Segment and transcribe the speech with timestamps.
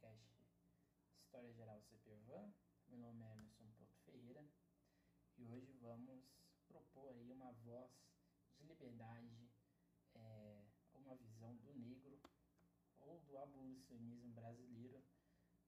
[0.00, 0.32] podcast
[1.18, 2.50] História Geral CPVAN.
[2.88, 4.42] Meu nome é Emerson Porto Ferreira
[5.36, 6.24] e hoje vamos
[6.66, 7.90] propor aí uma voz
[8.56, 9.50] de liberdade,
[10.14, 12.18] é, uma visão do negro
[13.00, 15.04] ou do abolicionismo brasileiro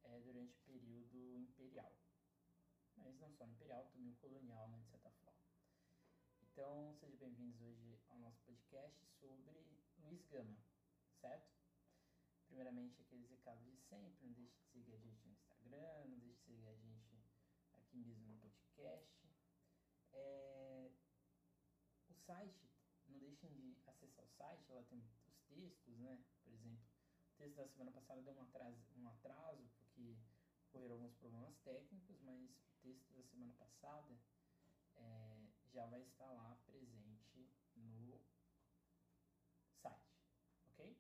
[0.05, 1.93] é, durante o período imperial.
[2.97, 5.43] Mas não só imperial, também colonial, né, de certa forma.
[6.41, 9.67] Então, sejam bem-vindos hoje ao nosso podcast sobre
[9.99, 10.57] Luiz Gama,
[11.21, 11.52] certo?
[12.53, 14.27] Primeiramente, aqueles recados de sempre.
[14.27, 17.25] Não deixe de seguir a gente no Instagram, não deixe de seguir a gente
[17.73, 19.27] aqui mesmo no podcast.
[20.13, 20.93] É...
[22.11, 22.71] O site,
[23.07, 26.23] não deixem de acessar o site, lá tem os textos, né?
[26.45, 26.85] Por exemplo,
[27.33, 30.15] o texto da semana passada deu um atraso, um atraso porque
[30.69, 34.21] ocorreram alguns problemas técnicos, mas o texto da semana passada
[34.97, 38.21] é, já vai estar lá presente no
[39.81, 40.21] site,
[40.67, 40.95] ok?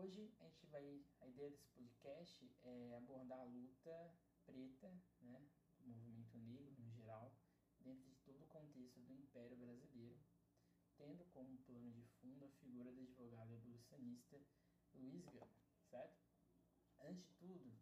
[0.00, 4.14] Hoje a gente vai, a ideia desse podcast é abordar a luta
[4.46, 5.44] preta, né,
[5.76, 7.34] do movimento negro no geral,
[7.80, 10.20] dentro de todo o contexto do Império Brasileiro,
[10.96, 14.40] tendo como plano de fundo a figura do advogado abolicionista
[14.94, 15.58] Luiz Gama,
[15.90, 16.16] certo?
[17.00, 17.76] Antes de tudo,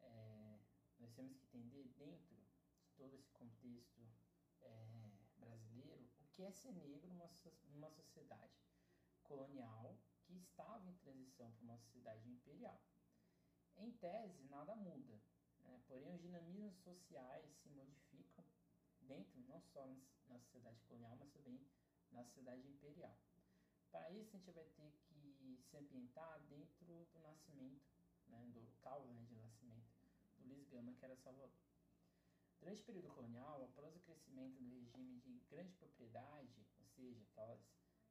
[0.00, 0.58] é,
[0.98, 4.02] nós temos que entender dentro de todo esse contexto
[4.60, 7.30] é, brasileiro o que é ser negro numa,
[7.68, 8.58] numa sociedade
[9.22, 9.96] colonial
[10.30, 12.80] que estava em transição para uma sociedade imperial.
[13.76, 15.20] Em tese, nada muda,
[15.60, 15.80] né?
[15.88, 18.44] porém os dinamismos sociais se modificam
[19.00, 19.86] dentro, não só
[20.28, 21.60] na sociedade colonial, mas também
[22.12, 23.16] na sociedade imperial.
[23.90, 27.82] Para isso, a gente vai ter que se ambientar dentro do nascimento,
[28.28, 29.90] né, do local né, de nascimento
[30.38, 31.50] do Luiz Gama, que era Salvador.
[32.60, 37.60] Durante o período colonial, após o crescimento do regime de grande propriedade, ou seja, aquelas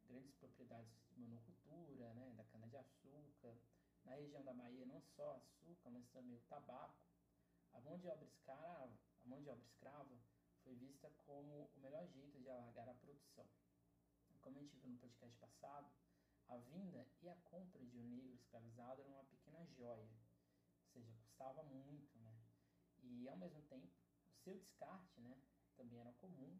[0.09, 3.55] grandes propriedades de monocultura, né, da cana-de-açúcar.
[4.03, 6.97] Na região da Bahia, não só açúcar, mas também o tabaco.
[7.73, 10.19] A mão de obra escrava, a mão de obra escrava
[10.63, 13.47] foi vista como o melhor jeito de alargar a produção.
[14.41, 15.91] Como a gente viu no podcast passado,
[16.47, 20.09] a vinda e a compra de um negro escravizado era uma pequena joia,
[20.81, 22.33] ou seja, custava muito, né?
[23.03, 25.39] E ao mesmo tempo, o seu descarte, né,
[25.75, 26.59] também era comum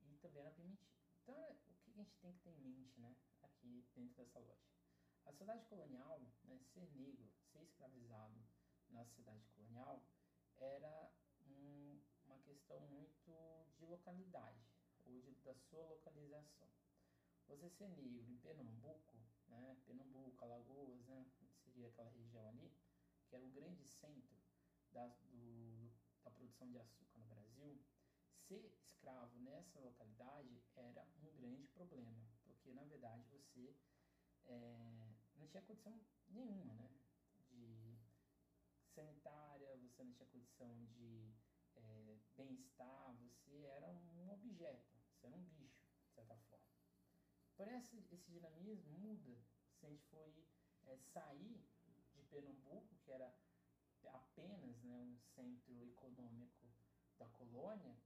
[0.00, 0.96] e também era permitido.
[1.22, 1.58] Então,
[1.96, 4.76] que a gente tem que ter em mente, né, aqui dentro dessa lógica?
[5.24, 8.38] A sociedade colonial, né, ser negro, ser escravizado
[8.90, 10.04] na sociedade colonial,
[10.58, 13.32] era um, uma questão muito
[13.78, 14.60] de localidade,
[15.06, 16.68] ou de, da sua localização.
[17.48, 19.16] Você ser negro em Pernambuco,
[19.48, 21.26] né, Pernambuco, Alagoas, né,
[21.64, 22.70] seria aquela região ali,
[23.28, 24.36] que era o grande centro
[24.92, 25.90] da, do,
[26.22, 27.80] da produção de açúcar no Brasil,
[28.46, 28.70] Ser
[29.06, 33.72] escravo nessa localidade era um grande problema, porque na verdade você
[34.46, 36.90] é, não tinha condição nenhuma, né?
[37.48, 37.96] De
[38.94, 41.32] sanitária, você não tinha condição de
[41.76, 46.66] é, bem-estar, você era um objeto, você era um bicho, de certa forma.
[47.56, 49.38] Porém, esse, esse dinamismo muda
[49.78, 50.34] se a gente for
[50.86, 51.64] é, sair
[52.12, 53.32] de Pernambuco, que era
[54.08, 56.66] apenas né, um centro econômico
[57.18, 57.96] da colônia,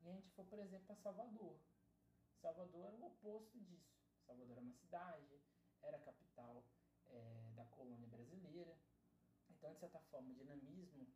[0.00, 1.58] e a gente for, por exemplo, para Salvador.
[2.40, 3.98] Salvador era o oposto disso.
[4.26, 5.40] Salvador era uma cidade,
[5.82, 6.64] era a capital
[7.08, 8.78] é, da colônia brasileira.
[9.50, 11.08] Então, de certa forma, o dinamismo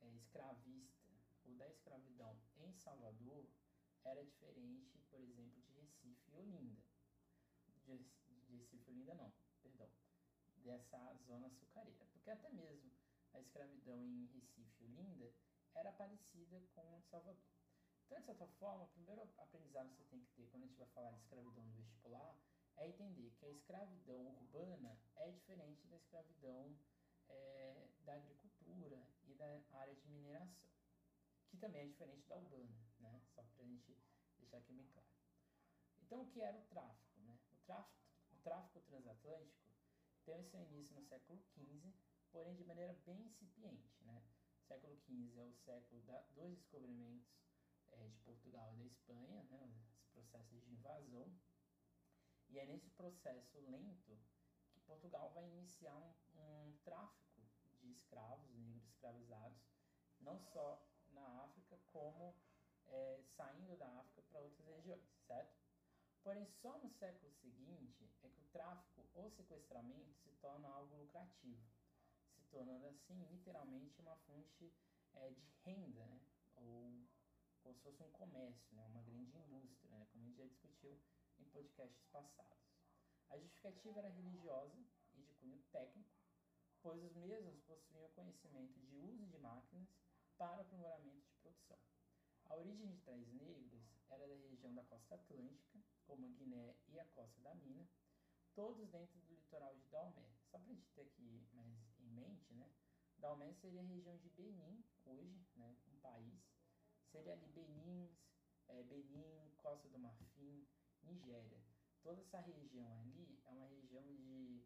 [0.00, 1.06] é, escravista
[1.44, 3.46] ou da escravidão em Salvador
[4.04, 6.82] era diferente, por exemplo, de Recife e Olinda.
[7.84, 7.98] De,
[8.46, 9.32] de Recife e Olinda, não,
[9.62, 9.88] perdão.
[10.56, 12.04] Dessa zona açucareira.
[12.12, 12.92] Porque até mesmo
[13.32, 15.32] a escravidão em Recife e Olinda
[15.74, 17.55] era parecida com a de Salvador.
[18.06, 20.78] Então, de certa forma, o primeiro aprendizado que você tem que ter quando a gente
[20.78, 22.38] vai falar de escravidão no vestibular
[22.76, 26.78] é entender que a escravidão urbana é diferente da escravidão
[27.28, 30.70] é, da agricultura e da área de mineração,
[31.48, 33.20] que também é diferente da urbana, né?
[33.34, 33.98] Só para a gente
[34.38, 35.08] deixar aqui bem claro.
[36.02, 37.20] Então, o que era o tráfico?
[37.22, 37.36] Né?
[37.52, 37.98] O, tráfico,
[38.32, 39.68] o tráfico transatlântico
[40.24, 41.92] teve seu início no século XV,
[42.30, 44.04] porém de maneira bem incipiente.
[44.04, 44.22] Né?
[44.62, 47.35] O século XV é o século da, dos descobrimentos
[47.96, 51.32] é, de Portugal e da Espanha, né, os processos de invasão.
[52.48, 54.18] E é nesse processo lento
[54.70, 57.42] que Portugal vai iniciar um, um tráfico
[57.80, 59.60] de escravos, negros escravizados,
[60.20, 62.34] não só na África, como
[62.88, 65.56] é, saindo da África para outras regiões, certo?
[66.22, 71.64] Porém, só no século seguinte é que o tráfico ou sequestramento se torna algo lucrativo,
[72.34, 74.72] se tornando assim literalmente uma fonte
[75.14, 76.20] é, de renda, né?
[76.56, 77.05] ou
[77.66, 78.86] como se fosse um comércio, né?
[78.86, 80.06] uma grande indústria, né?
[80.12, 81.00] como a gente já discutiu
[81.36, 82.62] em podcasts passados.
[83.28, 84.86] A justificativa era religiosa
[85.16, 86.14] e de cunho técnico,
[86.80, 89.88] pois os mesmos possuíam conhecimento de uso de máquinas
[90.36, 91.78] para aprimoramento de produção.
[92.44, 97.00] A origem de tais negros era da região da costa atlântica, como a Guiné e
[97.00, 97.84] a costa da Mina,
[98.54, 100.30] todos dentro do litoral de Daomé.
[100.52, 102.70] Só para a gente ter aqui mais em mente, né?
[103.18, 105.76] Daomé seria a região de Benin, hoje, né?
[105.88, 106.55] Um país.
[107.16, 108.14] Seria ali Benin,
[108.68, 110.68] é, Benin, Costa do Marfim,
[111.02, 111.58] Nigéria.
[112.02, 114.62] Toda essa região ali é uma região de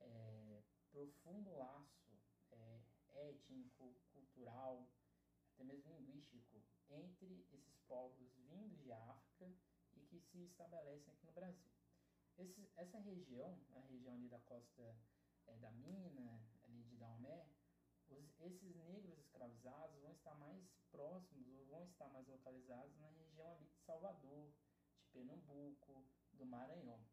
[0.00, 0.62] é,
[0.92, 2.12] profundo laço
[2.52, 2.82] é,
[3.30, 4.86] étnico, cultural,
[5.54, 9.50] até mesmo linguístico entre esses povos vindos de África
[9.94, 11.72] e que se estabelecem aqui no Brasil.
[12.36, 14.94] Esse, essa região, a região ali da costa
[15.46, 17.48] é, da Mina, ali de Daomé,
[18.10, 23.50] os, esses negros escravizados vão estar mais próximos ou vão estar mais localizados na região
[23.52, 24.52] ali de Salvador,
[25.00, 27.04] de Pernambuco, do Maranhão.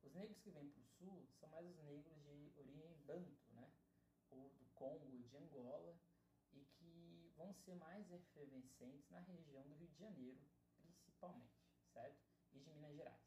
[0.00, 3.68] Os negros que vêm para o sul são mais os negros de origem banto, né?
[4.30, 5.98] ou do Congo, de Angola,
[6.52, 10.40] e que vão ser mais efervescentes na região do Rio de Janeiro,
[10.76, 11.58] principalmente,
[11.92, 12.22] certo?
[12.52, 13.18] E de Minas Gerais.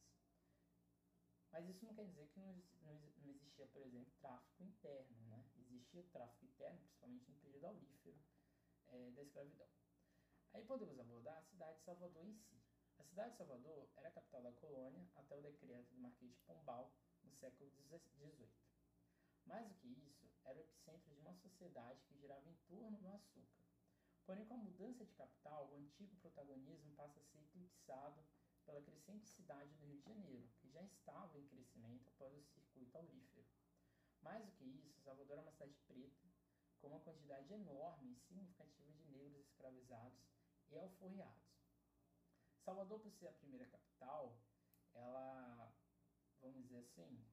[1.51, 5.45] Mas isso não quer dizer que não, não, existia, por exemplo, tráfico interno, né?
[5.57, 8.17] Existia tráfico interno, principalmente no período aurífero
[8.91, 9.67] é, da escravidão.
[10.53, 12.61] Aí podemos abordar a cidade de Salvador em si.
[12.99, 16.39] A cidade de Salvador era a capital da colônia até o decreto do Marquês de
[16.41, 16.93] Pombal
[17.23, 18.49] no século XVIII.
[19.45, 23.07] Mais do que isso, era o epicentro de uma sociedade que girava em torno do
[23.07, 23.63] açúcar.
[24.25, 28.23] Porém, com a mudança de capital, o antigo protagonismo passa a ser eclipsado
[28.65, 32.95] pela crescente cidade do Rio de Janeiro, que já estava em crescimento após o circuito
[32.97, 33.45] aurífero.
[34.21, 36.30] Mais do que isso, Salvador é uma cidade preta,
[36.81, 40.19] com uma quantidade enorme e significativa de negros escravizados
[40.71, 41.51] e alforriados.
[42.65, 44.35] Salvador, por ser a primeira capital,
[44.93, 45.71] ela,
[46.41, 47.23] vamos dizer assim,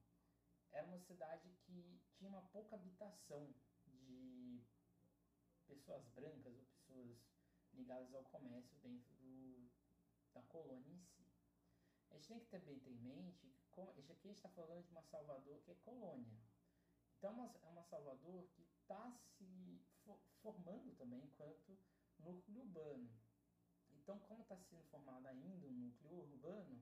[0.71, 3.53] era uma cidade que tinha uma pouca habitação
[3.85, 4.63] de
[5.67, 7.17] pessoas brancas ou pessoas
[7.73, 9.69] ligadas ao comércio dentro do,
[10.33, 11.27] da colônia em si.
[12.11, 13.81] A gente tem que também ter em mente que
[14.11, 16.37] aqui a gente está falando de uma Salvador que é colônia.
[17.17, 17.31] Então
[17.61, 19.79] é uma Salvador que está se
[20.41, 21.77] formando também enquanto
[22.17, 23.07] núcleo urbano.
[23.91, 26.81] Então, como está sendo formado ainda um núcleo urbano,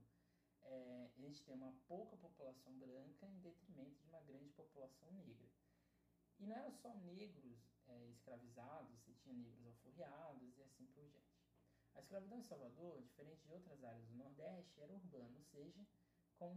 [0.63, 5.49] é, a gente tem uma pouca população branca em detrimento de uma grande população negra.
[6.39, 11.27] E não eram só negros é, escravizados, você tinha negros alforriados e assim por diante.
[11.95, 15.85] A escravidão em Salvador, diferente de outras áreas do Nordeste, era urbana, ou seja,
[16.37, 16.55] com,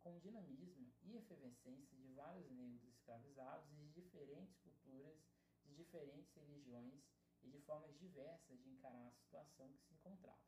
[0.00, 4.61] com dinamismo e efervescência de vários negros escravizados e de diferentes
[4.92, 5.16] culturas,
[5.64, 7.02] de diferentes religiões
[7.42, 10.42] e de formas diversas de encarar a situação que se encontrava.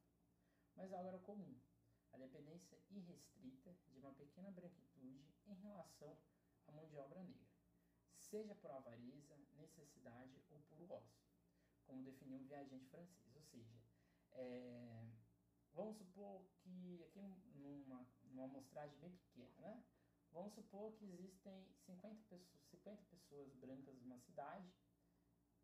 [0.77, 1.59] Mas algo era comum,
[2.13, 6.19] a dependência irrestrita de uma pequena branquitude em relação
[6.67, 7.49] à mão de obra negra,
[8.17, 11.25] seja por avareza, necessidade ou por ócio,
[11.87, 13.81] como definiu um viajante francês, ou seja,
[14.33, 15.07] é,
[15.73, 17.21] vamos supor que, aqui
[17.55, 19.85] numa, numa amostragem bem pequena, né?
[20.35, 24.69] Vamos supor que existem 50 pessoas, 50 pessoas brancas numa cidade,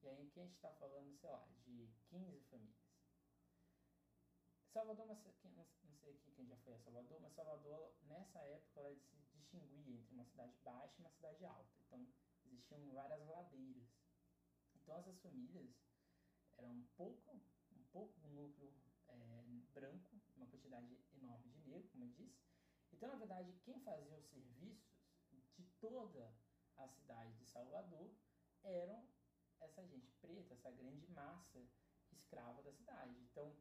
[0.00, 2.80] e aí aqui a gente está falando, sei lá, de 15 famílias.
[4.72, 9.16] Salvador, não sei aqui quem já foi a Salvador, mas Salvador, nessa época, ela se
[9.34, 11.70] distinguia entre uma cidade baixa e uma cidade alta.
[11.86, 12.06] Então,
[12.46, 13.88] existiam várias ladeiras.
[14.74, 15.70] Então, essas famílias
[16.56, 18.72] eram um pouco um pouco um núcleo
[19.08, 19.42] é,
[19.74, 22.40] branco, uma quantidade enorme de negro, como eu disse.
[23.00, 24.92] Então, na verdade, quem fazia os serviços
[25.56, 26.30] de toda
[26.76, 28.14] a cidade de Salvador
[28.62, 29.08] eram
[29.58, 31.66] essa gente preta, essa grande massa
[32.12, 33.18] escrava da cidade.
[33.20, 33.56] Então,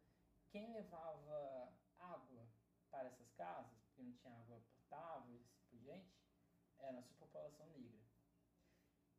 [0.50, 2.50] quem levava água
[2.91, 6.12] para essas casas, porque não tinha água potável e assim por diante,
[6.77, 7.98] era a sua população negra.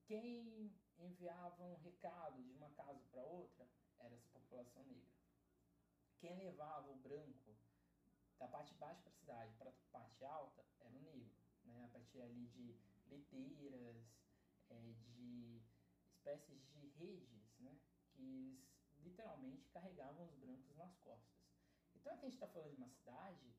[0.05, 3.67] Quem enviava um recado de uma casa para outra
[3.99, 5.17] era essa população negra.
[6.19, 7.50] Quem levava o branco
[8.41, 11.31] da parte baixa para a cidade para a parte alta era o negro,
[11.65, 11.85] né?
[11.85, 12.75] a partir ali de
[13.07, 14.03] leteiras,
[14.71, 15.63] é, de
[16.09, 17.79] espécies de redes, né?
[18.09, 18.59] que
[18.99, 21.39] literalmente carregavam os brancos nas costas.
[21.95, 23.55] Então aqui a gente está falando de uma cidade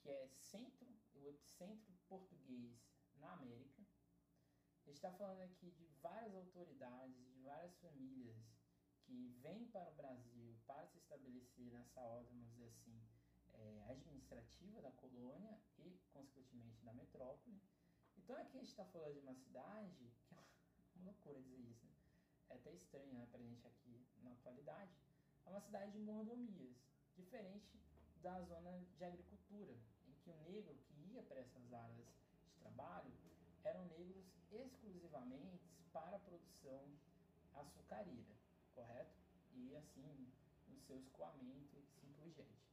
[0.00, 2.78] que é centro, o epicentro português
[3.16, 3.82] na América.
[4.82, 8.36] A gente está falando aqui de várias autoridades, de várias famílias
[9.00, 13.07] que vem para o Brasil para se estabelecer nessa ordem, vamos dizer assim,
[13.58, 17.60] é, administrativa da colônia e, consequentemente, da metrópole.
[18.16, 20.38] Então aqui a gente está falando de uma cidade que é
[20.96, 21.92] uma loucura dizer isso, né?
[22.50, 24.92] é até estranho né, para a gente aqui na atualidade,
[25.46, 26.76] é uma cidade de mordomias,
[27.16, 27.78] diferente
[28.22, 29.74] da zona de agricultura,
[30.06, 32.06] em que o negro que ia para essas áreas
[32.44, 33.12] de trabalho
[33.64, 36.84] eram negros exclusivamente para a produção
[37.54, 38.34] açucareira,
[38.74, 39.16] correto?
[39.54, 40.32] E assim,
[40.68, 42.68] no seu escoamento e assim por diante.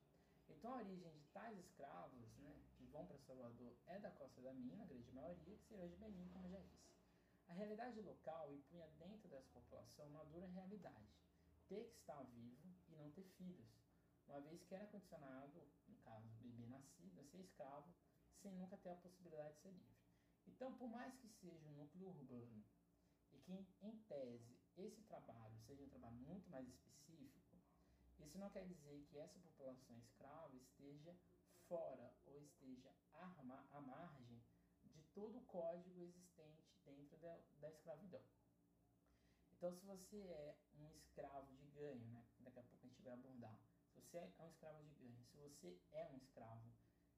[0.65, 4.51] Então a origem de tais escravos né, que vão para Salvador é da Costa da
[4.51, 6.89] Mina, a grande maioria, que seria de Benin, como já disse.
[7.47, 11.05] A realidade local impunha dentro dessa população uma dura realidade,
[11.69, 13.77] ter que estar vivo e não ter filhos,
[14.25, 17.93] uma vez que era condicionado, no caso, bebê nascido, a ser escravo,
[18.41, 19.95] sem nunca ter a possibilidade de ser livre.
[20.47, 22.65] Então, por mais que seja um núcleo urbano
[23.33, 23.53] e que,
[23.83, 27.44] em tese, esse trabalho seja um trabalho muito mais específico,
[28.25, 31.15] isso não quer dizer que essa população escrava esteja
[31.67, 32.91] fora ou esteja
[33.71, 34.43] à margem
[34.83, 38.23] de todo o código existente dentro da, da escravidão.
[39.51, 43.13] Então, se você é um escravo de ganho, né, daqui a pouco a gente vai
[43.13, 43.59] abordar,
[43.93, 46.73] se você é um escravo de ganho, se você é um escravo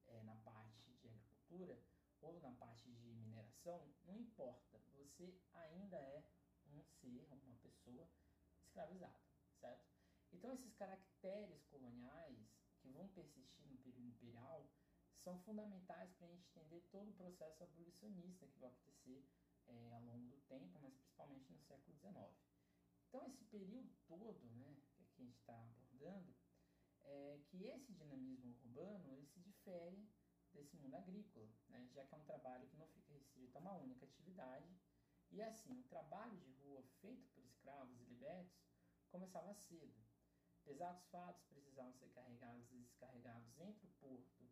[0.06, 1.78] é, na parte de agricultura
[2.20, 6.22] ou na parte de mineração, não importa, você ainda é
[6.66, 8.08] um ser, uma pessoa
[8.62, 9.20] escravizada,
[9.60, 9.87] certo?
[10.38, 12.38] Então, esses caracteres coloniais
[12.78, 14.70] que vão persistir no período imperial
[15.16, 19.28] são fundamentais para a gente entender todo o processo abolicionista que vai acontecer
[19.66, 22.14] é, ao longo do tempo, mas principalmente no século XIX.
[23.08, 26.32] Então, esse período todo né, que a gente está abordando,
[27.02, 30.08] é que esse dinamismo urbano ele se difere
[30.52, 33.72] desse mundo agrícola, né, já que é um trabalho que não fica restrito a uma
[33.72, 34.72] única atividade.
[35.32, 38.56] E assim, o trabalho de rua feito por escravos e libertos
[39.10, 40.07] começava cedo.
[40.68, 44.44] Pesados fatos precisavam ser carregados e descarregados entre o porto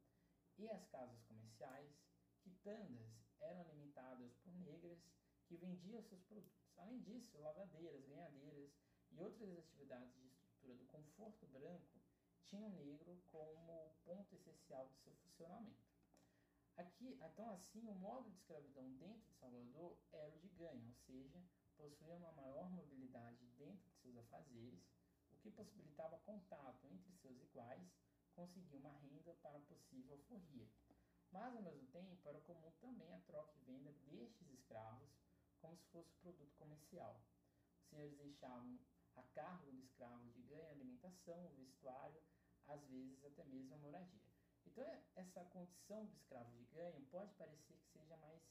[0.56, 1.92] e as casas comerciais.
[2.40, 4.98] Quitandas eram alimentadas por negras
[5.44, 6.72] que vendiam seus produtos.
[6.78, 8.72] Além disso, lavadeiras, ganhadeiras
[9.10, 12.00] e outras atividades de estrutura do conforto branco
[12.46, 15.84] tinham o negro como ponto essencial do seu funcionamento.
[16.78, 20.94] Aqui, então assim, o modo de escravidão dentro de Salvador era o de ganho, ou
[20.94, 21.44] seja,
[21.76, 24.95] possuía uma maior mobilidade dentro de seus afazeres,
[25.46, 27.88] que possibilitava contato entre seus iguais,
[28.34, 30.68] conseguir uma renda para possível alforria.
[31.30, 35.08] Mas, ao mesmo tempo, era comum também a troca e venda destes escravos
[35.60, 37.20] como se fosse produto comercial.
[37.78, 38.78] Os senhores deixavam
[39.14, 42.20] a cargo do escravo de ganho alimentação, vestuário,
[42.66, 44.26] às vezes até mesmo a moradia.
[44.66, 44.84] Então,
[45.14, 48.42] essa condição do escravo de ganho pode parecer que seja mais,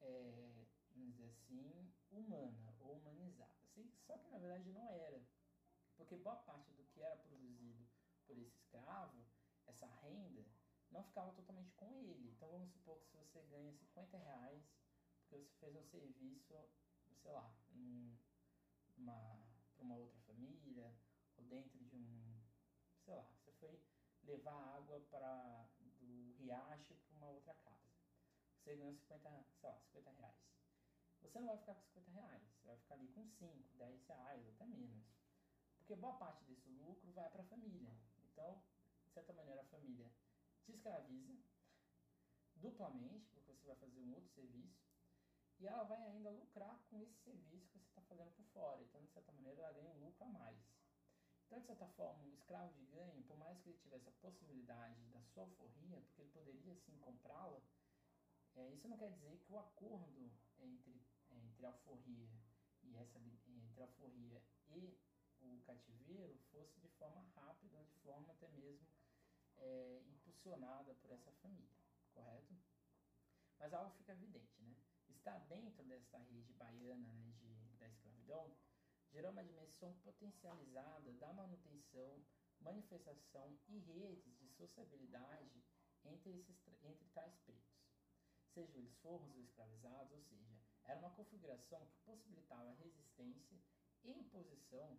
[0.00, 3.58] é, vamos dizer assim, humana ou humanizada.
[4.06, 5.22] Só que na verdade não era.
[5.98, 7.86] Porque boa parte do que era produzido
[8.26, 9.22] por esse escravo,
[9.66, 10.46] essa renda,
[10.90, 12.30] não ficava totalmente com ele.
[12.30, 14.64] Então vamos supor que se você ganha 50 reais
[15.28, 16.54] porque você fez um serviço,
[17.20, 17.54] sei lá,
[18.96, 20.94] para uma outra família,
[21.36, 22.40] ou dentro de um,
[23.04, 23.78] sei lá, você foi
[24.22, 25.68] levar água para
[26.00, 27.92] do riacho para uma outra casa.
[28.56, 30.48] Você ganhou 50, sei lá, 50 reais.
[31.20, 34.48] Você não vai ficar com 50 reais, você vai ficar ali com 5, 10 reais,
[34.48, 35.17] até menos.
[35.88, 37.90] Porque boa parte desse lucro vai para a família.
[38.18, 38.62] Então,
[39.06, 40.06] de certa maneira, a família
[40.62, 41.42] te escraviza
[42.56, 44.84] duplamente, porque você vai fazer um outro serviço,
[45.58, 48.82] e ela vai ainda lucrar com esse serviço que você está fazendo por fora.
[48.82, 50.58] Então, de certa maneira, ela ganha um lucro a mais.
[51.46, 55.02] Então, de certa forma, um escravo de ganho, por mais que ele tivesse a possibilidade
[55.06, 57.62] da sua alforria, porque ele poderia sim comprá-la,
[58.56, 62.28] é, isso não quer dizer que o acordo entre, entre a alforria
[62.82, 65.07] e essa entre a alforria e
[65.54, 68.86] o cativeiro fosse de forma rápida, de forma até mesmo
[69.56, 72.54] é, impulsionada por essa família, correto?
[73.58, 74.76] Mas algo fica evidente, né?
[75.08, 78.56] Estar dentro desta rede baiana né, de, da escravidão
[79.10, 82.24] gerou uma dimensão potencializada da manutenção,
[82.60, 85.64] manifestação e redes de sociabilidade
[86.04, 87.78] entre, esses, entre tais pretos.
[88.52, 93.60] Sejam eles forros ou escravizados, ou seja, era uma configuração que possibilitava resistência
[94.04, 94.98] e imposição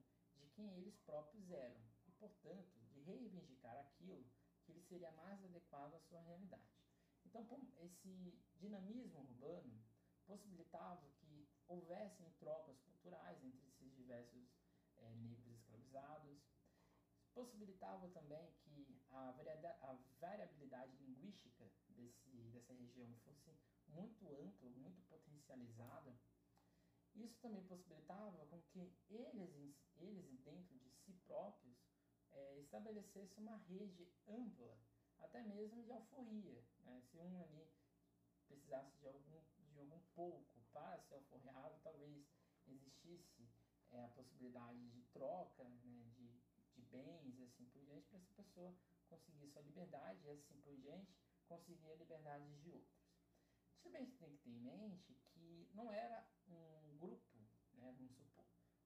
[0.59, 4.29] quem eles próprios eram, e, portanto, de reivindicar aquilo
[4.65, 6.83] que lhe seria mais adequado à sua realidade.
[7.25, 7.47] Então,
[7.77, 9.81] esse dinamismo urbano
[10.27, 14.49] possibilitava que houvessem trocas culturais entre esses diversos
[14.97, 16.43] é, negros escravizados,
[17.33, 19.31] possibilitava também que a,
[20.19, 23.55] variabilidade linguística desse, dessa região fosse
[23.87, 26.19] muito ampla, muito potencializada.
[27.15, 31.77] Isso também possibilitava com que eles, eles dentro de si próprios,
[32.31, 34.77] é, estabelecessem uma rede ampla,
[35.19, 36.63] até mesmo de alforria.
[36.85, 37.01] Né?
[37.01, 37.67] Se um ali
[38.47, 39.41] precisasse de algum,
[39.71, 42.25] de algum pouco para ser alforreado, talvez
[42.67, 43.49] existisse
[43.91, 46.39] é, a possibilidade de troca né, de,
[46.75, 48.75] de bens assim por diante, para essa pessoa
[49.07, 51.11] conseguir sua liberdade e assim por diante
[51.47, 52.99] conseguir a liberdade de outros.
[53.81, 56.27] Também tem que ter em mente que não era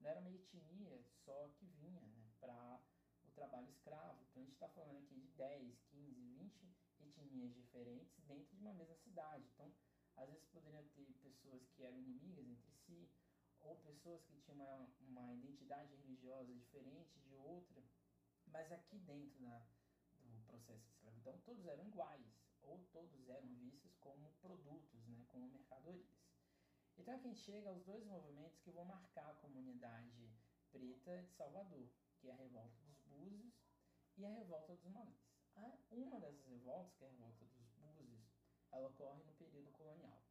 [0.03, 2.81] não era uma etnia só que vinha né, para
[3.23, 4.21] o trabalho escravo.
[4.29, 8.73] Então a gente está falando aqui de 10, 15, 20 etnias diferentes dentro de uma
[8.73, 9.45] mesma cidade.
[9.53, 9.73] Então,
[10.17, 13.09] às vezes poderiam ter pessoas que eram inimigas entre si,
[13.61, 17.81] ou pessoas que tinham uma, uma identidade religiosa diferente de outra,
[18.47, 19.65] mas aqui dentro da,
[20.21, 22.27] do processo de escravidão todos eram iguais,
[22.61, 26.12] ou todos eram vistos como produtos, né, como mercadorias.
[27.03, 30.31] Então aqui chega aos dois movimentos que vão marcar a comunidade
[31.03, 31.89] preta de Salvador,
[32.21, 33.53] que é a revolta dos Búzios
[34.15, 35.19] e a revolta dos Malês.
[35.91, 38.31] Uma dessas revoltas, que é a revolta dos Búzios,
[38.71, 40.23] ela ocorre no período colonial.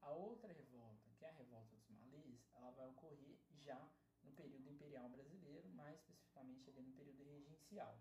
[0.00, 3.88] A outra revolta, que é a revolta dos Malês, ela vai ocorrer já
[4.24, 7.96] no período imperial brasileiro, mais especificamente ali no período regencial.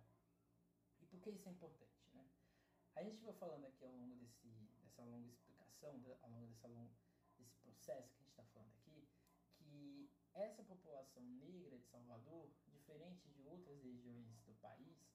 [0.99, 2.09] E por que isso é importante?
[2.15, 2.27] Né?
[2.95, 4.47] A gente vai falando aqui ao longo desse,
[4.81, 6.89] dessa longa explicação, ao longo dessa long,
[7.87, 9.07] processo que a gente está falando aqui,
[9.55, 15.07] que essa população negra de Salvador, diferente de outras regiões do país,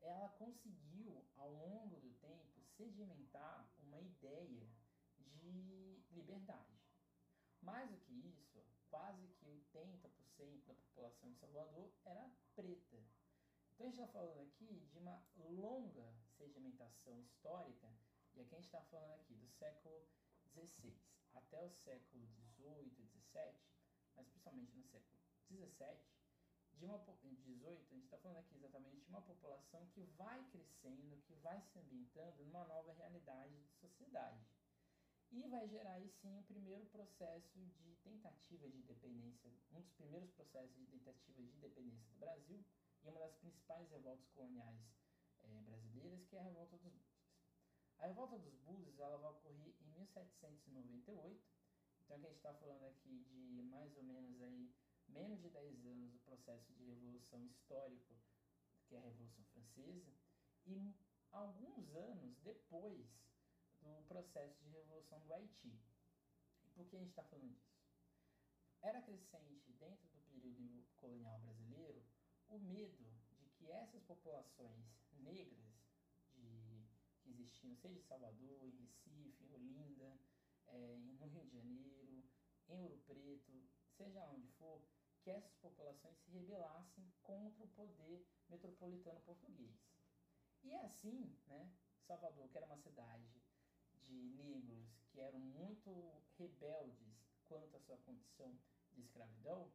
[0.00, 4.68] ela conseguiu, ao longo do tempo, sedimentar uma ideia
[5.16, 6.80] de liberdade.
[7.62, 13.00] Mais do que isso, quase que 80% da população de Salvador era preta.
[13.74, 17.88] Então a gente está falando aqui de uma longa sedimentação histórica,
[18.34, 20.04] e aqui a gente está falando aqui do século
[20.48, 21.07] XVI
[21.38, 23.54] até o século XVIII, XVII,
[24.16, 25.18] mas principalmente no século
[25.48, 26.18] XVII,
[26.78, 26.98] de uma
[27.58, 31.60] 18, a gente está falando aqui exatamente de uma população que vai crescendo, que vai
[31.60, 34.46] se ambientando numa nova realidade de sociedade.
[35.30, 40.30] E vai gerar aí sim o primeiro processo de tentativa de independência, um dos primeiros
[40.30, 42.64] processos de tentativa de independência do Brasil
[43.02, 44.80] e uma das principais revoltas coloniais
[45.40, 47.17] é, brasileiras, que é a Revolta dos.
[47.98, 51.42] A Revolta dos Búzios ela vai ocorrer em 1798,
[52.04, 54.70] então aqui a gente está falando aqui de mais ou menos aí
[55.08, 58.14] menos de 10 anos do processo de revolução histórico,
[58.86, 60.14] que é a Revolução Francesa,
[60.66, 60.94] e
[61.32, 63.06] alguns anos depois
[63.80, 65.80] do processo de revolução do Haiti.
[66.64, 67.78] E por que a gente está falando disso?
[68.80, 72.04] Era crescente dentro do período colonial brasileiro
[72.48, 75.67] o medo de que essas populações negras
[77.28, 80.18] que existiam, seja em Salvador, em Recife, em Olinda,
[80.66, 82.24] é, no Rio de Janeiro,
[82.68, 83.52] em Ouro Preto,
[83.96, 84.82] seja onde for,
[85.20, 89.76] que essas populações se rebelassem contra o poder metropolitano português.
[90.62, 91.70] E assim, né,
[92.06, 93.42] Salvador, que era uma cidade
[94.06, 98.58] de negros que eram muito rebeldes quanto à sua condição
[98.92, 99.70] de escravidão,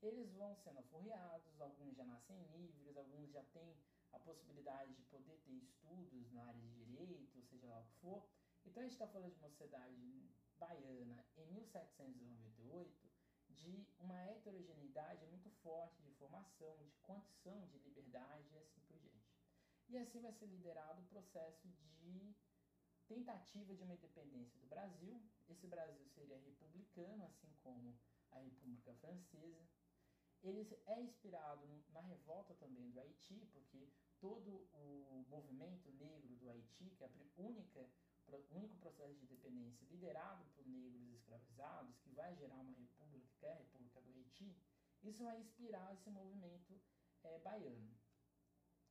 [0.00, 3.76] eles vão sendo aforreados, alguns já nascem livres, alguns já têm
[4.12, 8.26] a possibilidade de poder ter estudos na área de direito, seja lá o que for.
[8.64, 13.10] Então a gente está falando de uma sociedade baiana em 1798
[13.50, 19.36] de uma heterogeneidade muito forte de formação, de condição de liberdade e assim por diante.
[19.88, 22.34] E assim vai ser liderado o processo de
[23.06, 25.20] tentativa de uma independência do Brasil.
[25.48, 27.98] Esse Brasil seria republicano, assim como
[28.30, 29.68] a República Francesa.
[30.42, 33.88] Ele é inspirado na revolta também do Haiti, porque
[34.20, 40.66] todo o movimento negro do Haiti, que é o único processo de independência liderado por
[40.66, 44.56] negros escravizados, que vai gerar uma república, que é a República do Haiti,
[45.02, 46.80] isso vai inspirar esse movimento
[47.22, 47.96] é, baiano.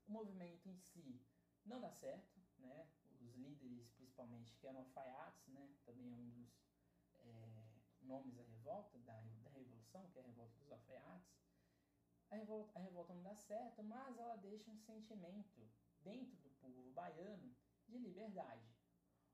[0.07, 1.21] O movimento em si
[1.65, 2.87] não dá certo, né?
[3.21, 5.73] os líderes, principalmente, que eram alfaiates, né?
[5.85, 6.49] também é um dos
[7.19, 7.63] é,
[8.01, 11.40] nomes da revolta, da, da revolução, que é a revolta dos alfaiates.
[12.31, 16.89] A revolta, a revolta não dá certo, mas ela deixa um sentimento dentro do povo
[16.93, 17.53] baiano
[17.89, 18.65] de liberdade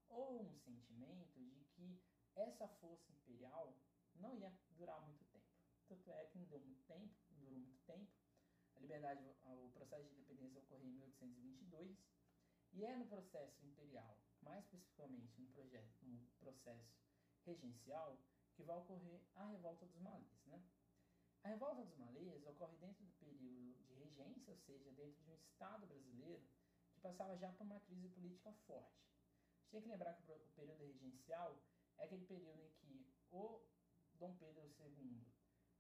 [0.10, 2.02] ou um sentimento de que
[2.36, 3.78] essa força imperial
[4.16, 5.46] não ia durar muito tempo.
[5.88, 8.12] Tanto é que não deu muito tempo, durou muito tempo.
[8.76, 11.98] A liberdade, o processo de independência ocorreu em 1822
[12.74, 16.98] e é no processo imperial, mais especificamente no, projeto, no processo
[17.46, 18.20] regencial,
[18.56, 20.37] que vai ocorrer a revolta dos malês.
[21.48, 23.40] A revolta dos malês ocorre dentro do período
[23.88, 26.46] de regência, ou seja, dentro de um Estado brasileiro
[26.94, 29.08] que passava já por uma crise política forte
[29.68, 31.58] gente tem que lembrar que o período regencial
[31.98, 33.66] é aquele período em que o
[34.16, 35.26] Dom Pedro II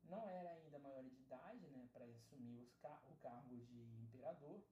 [0.03, 4.63] não era ainda maior de idade né, para assumir car o cargo de imperador.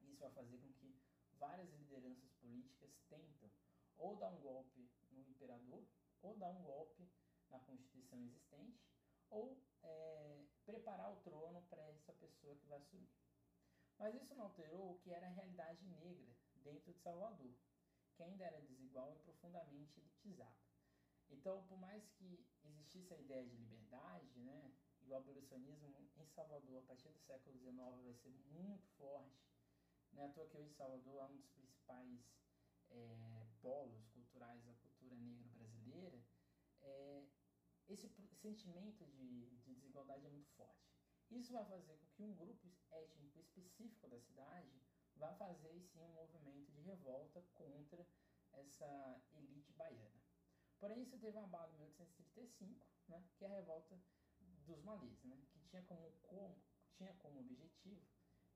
[0.00, 1.00] Isso vai fazer com que
[1.34, 3.48] várias lideranças políticas tentam
[3.96, 5.86] ou dar um golpe no imperador,
[6.22, 7.08] ou dar um golpe
[7.48, 8.84] na Constituição existente,
[9.30, 13.10] ou é, preparar o trono para essa pessoa que vai assumir.
[13.98, 17.52] Mas isso não alterou o que era a realidade negra dentro de Salvador
[18.18, 20.58] que ainda era desigual e profundamente elitizada.
[21.30, 24.72] Então, por mais que existisse a ideia de liberdade, né,
[25.02, 29.40] e o abolicionismo em Salvador, a partir do século XIX, vai ser muito forte.
[30.12, 32.18] Não é à toa que hoje Salvador é um dos principais
[32.90, 36.20] é, polos culturais da cultura negra brasileira.
[36.80, 37.24] É,
[37.88, 40.88] esse sentimento de, de desigualdade é muito forte.
[41.30, 44.80] Isso vai fazer com que um grupo étnico específico da cidade
[45.16, 48.06] vá fazer sim um movimento de revolta contra
[48.52, 50.20] essa elite baiana.
[50.78, 54.00] Porém, isso teve uma bala em 1835, né, que é a revolta
[54.64, 56.56] dos malês, né, que tinha como, como,
[56.96, 58.06] tinha como objetivo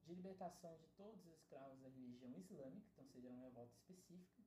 [0.04, 4.42] de libertação de todos os escravos da religião islâmica, então seria uma revolta específica,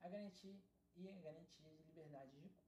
[0.00, 0.60] a garantir
[0.96, 2.67] e a garantia de liberdade de culto.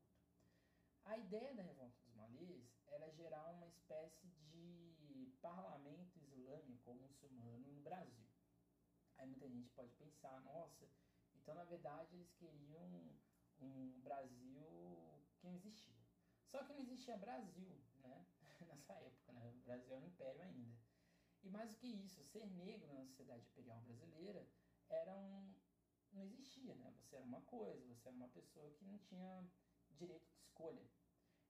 [1.10, 7.66] A ideia da revolta dos malês era gerar uma espécie de parlamento islâmico ou muçulmano
[7.66, 8.24] no Brasil.
[9.16, 10.88] Aí muita gente pode pensar, nossa,
[11.34, 13.18] então na verdade eles queriam
[13.58, 15.98] um Brasil que não existia.
[16.46, 18.24] Só que não existia Brasil, né?
[18.68, 19.44] Nessa época, né?
[19.48, 20.78] O Brasil era um império ainda.
[21.42, 24.46] E mais do que isso, ser negro na sociedade imperial brasileira
[24.88, 25.56] era um,
[26.12, 26.94] não existia, né?
[27.00, 29.44] Você era uma coisa, você era uma pessoa que não tinha
[29.90, 30.99] direito de escolha.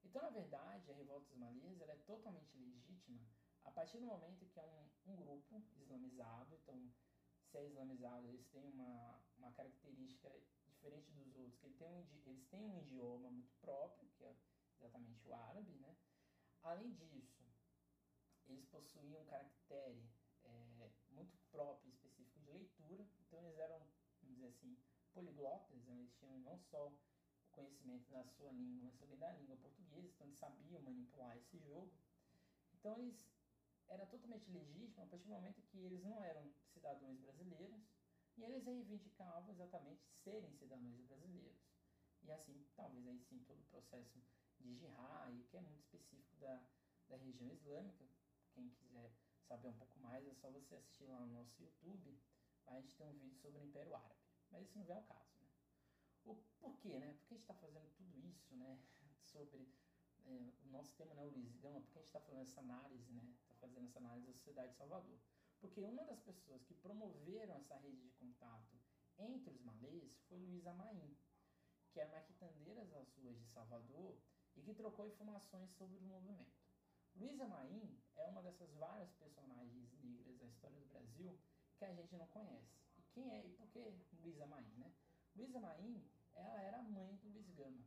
[0.04, 3.20] Então, na verdade, a revolta dos ela é totalmente legítima
[3.64, 6.92] a partir do momento que é um, um grupo islamizado, então,
[7.44, 10.30] se é islamizado, eles têm uma, uma característica
[10.66, 14.36] diferente dos outros, que ele tem um, eles têm um idioma muito próprio, que é
[14.78, 15.96] exatamente o árabe, né?
[16.62, 17.44] Além disso,
[18.46, 20.10] eles possuíam um caractere
[20.44, 23.78] é, muito próprio específico de leitura, então eles eram,
[24.22, 24.76] vamos dizer assim,
[25.12, 25.94] poliglotas, né?
[25.98, 26.92] eles tinham não só
[27.50, 31.92] conhecimento da sua língua, mas também da língua portuguesa, então eles sabiam manipular esse jogo.
[32.74, 33.28] Então eles
[33.88, 37.82] era totalmente legítimo a partir do momento que eles não eram cidadãos brasileiros
[38.36, 41.60] e eles reivindicavam exatamente serem cidadãos brasileiros.
[42.22, 44.22] E assim, talvez aí sim todo o processo
[44.60, 46.62] de jihad, que é muito específico da,
[47.08, 48.04] da região islâmica,
[48.52, 49.12] quem quiser
[49.48, 52.16] saber um pouco mais, é só você assistir lá no nosso YouTube.
[52.66, 54.20] A gente tem um vídeo sobre o Império Árabe.
[54.50, 55.29] Mas isso não é o caso?
[56.30, 56.40] O, né?
[56.60, 58.78] Por que a gente está fazendo tudo isso, né?
[59.20, 59.68] Sobre
[60.24, 62.60] é, o nosso tema é o Luiz Gama, por que a gente está fazendo essa
[62.60, 63.22] análise, né?
[63.42, 65.18] Está fazendo essa análise da sociedade de Salvador.
[65.60, 68.78] Porque uma das pessoas que promoveram essa rede de contato
[69.18, 71.16] entre os malês foi Luísa Maim,
[71.92, 74.16] que era uma quitandeira das ruas de Salvador
[74.56, 76.60] e que trocou informações sobre o movimento.
[77.16, 81.38] Luísa Maim é uma dessas várias personagens negras da história do Brasil
[81.76, 82.78] que a gente não conhece.
[82.96, 84.92] E quem é e por que Luísa Maim, né?
[85.34, 86.08] Luísa Maim,
[86.40, 87.84] ela era a mãe do Luiz Gama.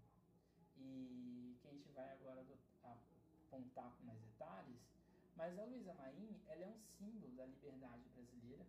[0.78, 2.46] E que a gente vai agora
[2.84, 4.82] apontar com mais detalhes,
[5.36, 8.66] mas a Luísa Maim, ela é um símbolo da liberdade brasileira,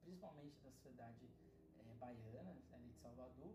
[0.00, 1.28] principalmente da sociedade
[1.78, 3.54] é, baiana, ali de Salvador,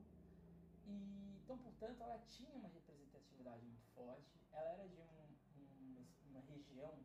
[0.88, 4.40] e, então, portanto, ela tinha uma representatividade muito forte.
[4.52, 7.00] Ela era de um, um, uma região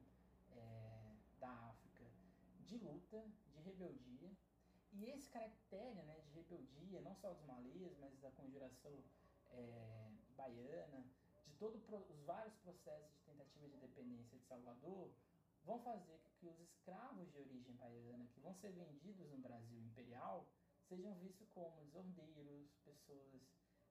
[0.53, 2.05] é, da África
[2.65, 4.31] de luta, de rebeldia.
[4.93, 8.93] E esse caractere né, rebeldia, não só dos malês, mas da conjuração
[9.51, 11.05] é, baiana,
[11.47, 15.11] de todos os vários processos de tentativa de independência de Salvador,
[15.65, 20.47] vão fazer que os escravos de origem baiana, que vão ser vendidos no Brasil imperial,
[20.89, 23.43] sejam vistos como desordeiros, pessoas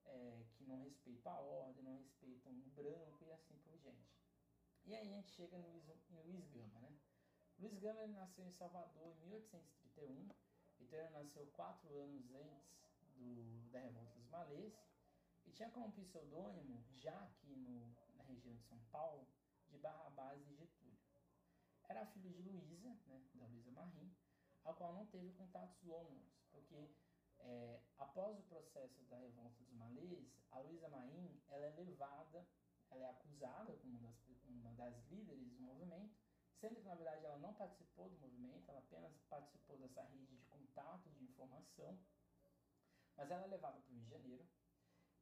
[0.06, 4.16] é, que não respeitam a ordem, não respeitam o branco e assim por diante.
[4.86, 6.96] E aí a gente chega no Luiz, Luiz Gama, né?
[7.58, 10.30] Luiz Gama ele nasceu em Salvador em 1831,
[10.80, 12.64] então ele nasceu quatro anos antes
[13.16, 14.74] do, da Revolta dos Malês,
[15.46, 19.28] e tinha como pseudônimo, já aqui no, na região de São Paulo,
[19.70, 20.98] de Barrabás e Getúlio.
[21.88, 24.12] Era filho de Luísa, né, da Luísa Marim,
[24.64, 26.90] a qual não teve contatos longos, porque
[27.40, 32.48] é, após o processo da revolta dos malês, a Luísa Maim ela é levada,
[32.90, 36.16] ela é acusada como uma das, uma das líderes do movimento,
[36.60, 40.46] sendo que na verdade ela não participou do movimento, ela apenas participou dessa rede de
[40.76, 41.98] contato, de informação,
[43.16, 44.46] mas ela é levada para o Rio de Janeiro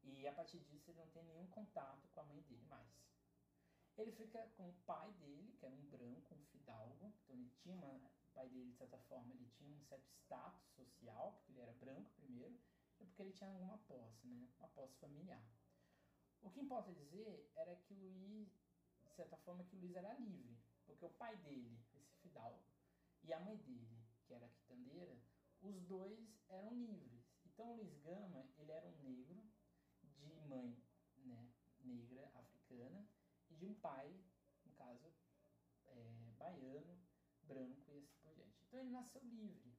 [0.02, 2.90] e a partir disso ele não tem nenhum contato com a mãe dele mais.
[3.96, 7.76] Ele fica com o pai dele, que era um branco, um fidalgo, então ele tinha
[7.76, 11.74] uma pai dele, de certa forma, ele tinha um certo status social, porque ele era
[11.74, 12.60] branco primeiro,
[13.00, 14.50] e porque ele tinha alguma posse, né?
[14.58, 15.46] Uma posse familiar.
[16.42, 18.50] O que importa dizer era que o Luiz,
[19.04, 22.64] de certa forma, que o Luiz era livre, porque o pai dele, esse fidalgo,
[23.22, 25.16] e a mãe dele, que era quitandeira,
[25.64, 27.24] os dois eram livres.
[27.46, 29.44] Então Luiz Gama, ele era um negro
[30.04, 30.78] de mãe,
[31.18, 31.50] né,
[31.80, 33.08] negra, africana,
[33.50, 34.14] e de um pai,
[34.66, 35.14] no caso,
[35.86, 37.00] é, baiano,
[37.44, 38.64] branco e assim por diante.
[38.64, 39.74] Então ele nasceu livre,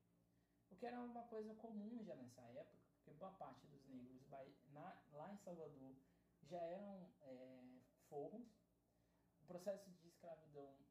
[0.70, 4.24] o que era uma coisa comum já nessa época, porque boa parte dos negros
[4.72, 5.96] na, lá em Salvador
[6.42, 7.44] já eram é.
[9.44, 10.38] O processo de, escra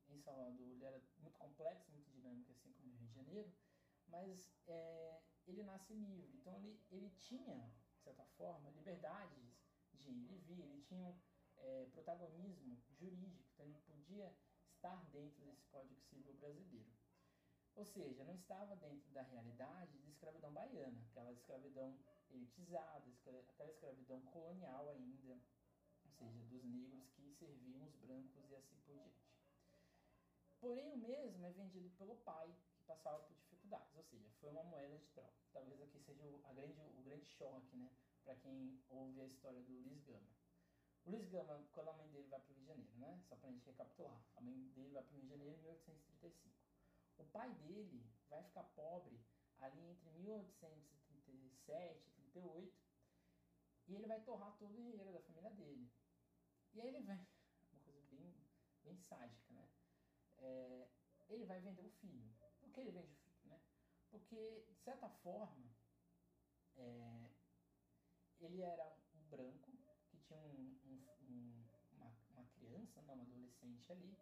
[0.09, 3.53] em Salvador era muito complexo, muito dinâmico, assim como no Rio de Janeiro,
[4.13, 6.31] mas é, ele nasce livre.
[6.37, 7.57] Então ele, ele tinha,
[7.95, 9.57] de certa forma, liberdades
[9.91, 11.19] de ir e vir, ele tinha
[11.57, 14.31] é, protagonismo jurídico, então ele podia
[14.75, 16.93] estar dentro desse Código Civil brasileiro.
[17.75, 21.97] Ou seja, não estava dentro da realidade de escravidão baiana, aquela escravidão
[22.29, 23.09] elitizada,
[23.49, 25.41] aquela escravidão colonial ainda,
[26.05, 29.23] ou seja, dos negros que serviam os brancos e assim por diante.
[30.59, 33.35] Porém, o mesmo é vendido pelo pai, que passava por
[33.93, 35.33] ou seja, foi uma moeda de troca.
[35.51, 37.89] Talvez aqui seja o, grande, o grande choque, né,
[38.23, 40.29] para quem ouve a história do Luiz Gama.
[41.05, 43.35] O Luiz Gama, quando a mãe dele vai para o Rio de Janeiro, né, só
[43.35, 46.55] para a gente recapitular, a mãe dele vai para o Rio de Janeiro em 1835.
[47.17, 49.19] O pai dele vai ficar pobre
[49.59, 52.83] ali entre 1837 e 38
[53.87, 55.91] e ele vai torrar todo o dinheiro da família dele.
[56.73, 57.27] E aí ele vem,
[57.71, 58.33] uma coisa bem,
[58.83, 59.69] bem sádica, né?
[60.39, 60.87] É,
[61.29, 62.33] ele vai vender o filho.
[62.59, 63.22] Por que ele vende o?
[64.13, 65.67] Porque, de certa forma,
[66.77, 67.31] é,
[68.39, 69.71] ele era um branco
[70.07, 74.15] que tinha um, um, um, uma, uma criança, não, uma adolescente ali.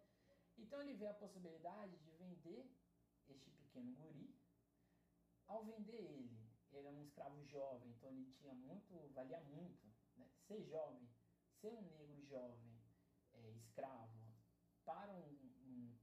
[0.57, 2.71] Então ele vê a possibilidade de vender
[3.27, 4.33] este pequeno guri.
[5.47, 6.39] Ao vender ele,
[6.71, 9.85] ele era um escravo jovem, então ele tinha muito, valia muito.
[10.15, 10.25] Né?
[10.47, 11.05] Ser jovem,
[11.59, 12.81] ser um negro jovem,
[13.33, 14.17] é, escravo,
[14.85, 15.99] para um, um,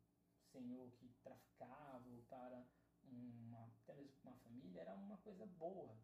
[0.52, 2.66] senhor que traficava, ou para
[3.04, 5.94] uma, até mesmo uma família, era uma coisa boa,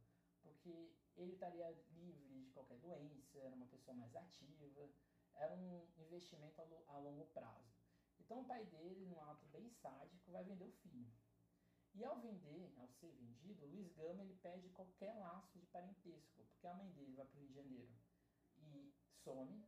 [0.42, 4.90] porque ele estaria livre de qualquer doença, era uma pessoa mais ativa,
[5.34, 7.72] era um investimento a, longo prazo.
[8.20, 11.10] Então o pai dele, num ato bem sádico, vai vender o filho.
[11.94, 16.66] E ao vender, ao ser vendido, Luiz Gama ele perde qualquer laço de parentesco, porque
[16.66, 17.94] a mãe dele vai para o Rio de Janeiro
[18.58, 19.64] e some.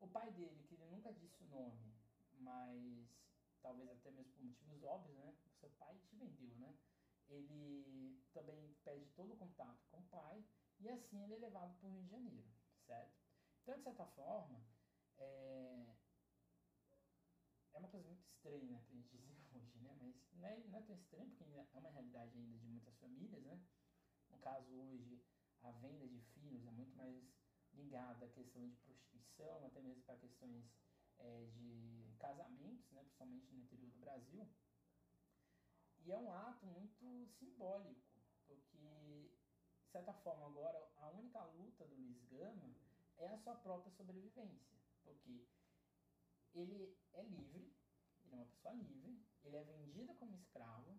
[0.00, 1.94] O pai dele, que ele nunca disse o nome,
[2.40, 3.08] mas
[3.62, 5.36] talvez até mesmo por motivos óbvios, né?
[5.46, 6.74] O seu pai te vendeu, né?
[7.28, 10.44] Ele também perde todo o contato com o pai
[10.78, 12.48] e assim ele é levado para o Rio de Janeiro,
[12.86, 13.14] certo?
[13.62, 14.64] Então, de certa forma,
[15.18, 15.96] é,
[17.74, 19.94] é uma coisa muito estranha, né, pra gente dizer hoje, né?
[20.00, 23.42] Mas não é, não é tão estranho porque é uma realidade ainda de muitas famílias,
[23.42, 23.60] né?
[24.30, 25.20] No caso hoje,
[25.62, 27.22] a venda de filhos é muito mais
[27.72, 30.64] ligada à questão de prostituição, até mesmo para questões
[31.18, 33.02] é, de casamentos, né?
[33.02, 34.48] principalmente no interior do Brasil.
[36.08, 38.00] E é um ato muito simbólico,
[38.46, 39.30] porque,
[39.84, 42.74] de certa forma, agora a única luta do Luiz Gama
[43.18, 45.46] é a sua própria sobrevivência, porque
[46.54, 47.76] ele é livre,
[48.24, 50.98] ele é uma pessoa livre, ele é vendido como escravo,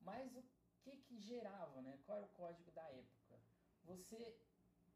[0.00, 0.44] mas o
[0.82, 1.98] que que gerava, né?
[2.06, 3.42] Qual era o código da época?
[3.82, 4.40] Você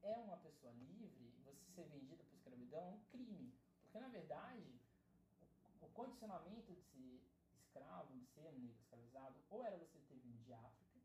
[0.00, 4.80] é uma pessoa livre, você ser vendido por escravidão é um crime, porque na verdade
[5.80, 6.72] o, condicionamento
[7.74, 11.00] escravo, ser negro escravizado, ou era você ter vindo de África,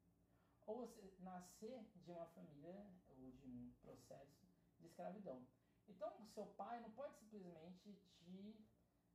[0.68, 5.44] ou você nascer de uma família ou de um processo de escravidão.
[5.88, 8.56] Então, seu pai não pode simplesmente te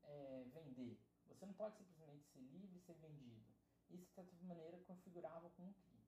[0.02, 1.00] é, vender.
[1.26, 3.46] Você não pode simplesmente ser livre e ser vendido.
[3.88, 6.04] Isso, de certa maneira, configurava como um crime.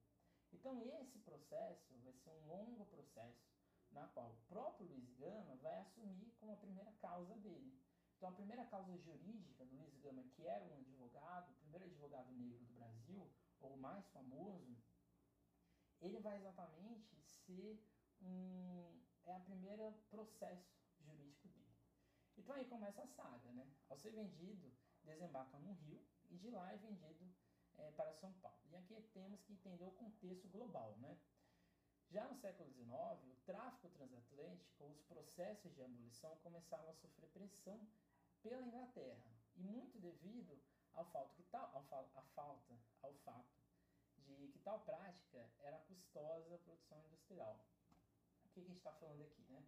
[0.51, 3.47] Então, esse processo vai ser um longo processo
[3.91, 7.73] na qual o próprio Luiz Gama vai assumir como a primeira causa dele.
[8.17, 12.31] Então, a primeira causa jurídica do Luiz Gama, que era um advogado, o primeiro advogado
[12.31, 14.75] negro do Brasil, ou o mais famoso,
[16.01, 17.79] ele vai exatamente ser
[18.19, 20.67] um, é a primeira processo
[20.99, 21.77] jurídico dele.
[22.35, 23.71] Então aí começa a saga, né?
[23.87, 27.31] Ao ser vendido, desembarca no Rio e de lá é vendido
[27.77, 28.57] é, para São Paulo.
[28.71, 31.19] E aqui temos que entender o contexto global, né?
[32.09, 37.85] Já no século XIX, o tráfico transatlântico, os processos de abolição começaram a sofrer pressão
[38.47, 40.57] pela Inglaterra e muito devido
[40.93, 43.57] ao fato que tal, ao, a falta, ao fato
[44.19, 47.59] de que tal prática era custosa produção industrial
[48.41, 49.63] que, que a gente está falando aqui, né?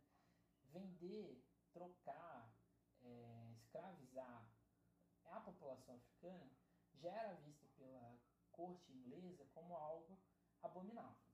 [0.71, 2.53] Vender, trocar,
[3.01, 4.47] é, escravizar
[5.25, 6.49] a população africana
[6.95, 8.17] já era visto pela
[8.51, 10.17] corte inglesa como algo
[10.61, 11.29] abominável.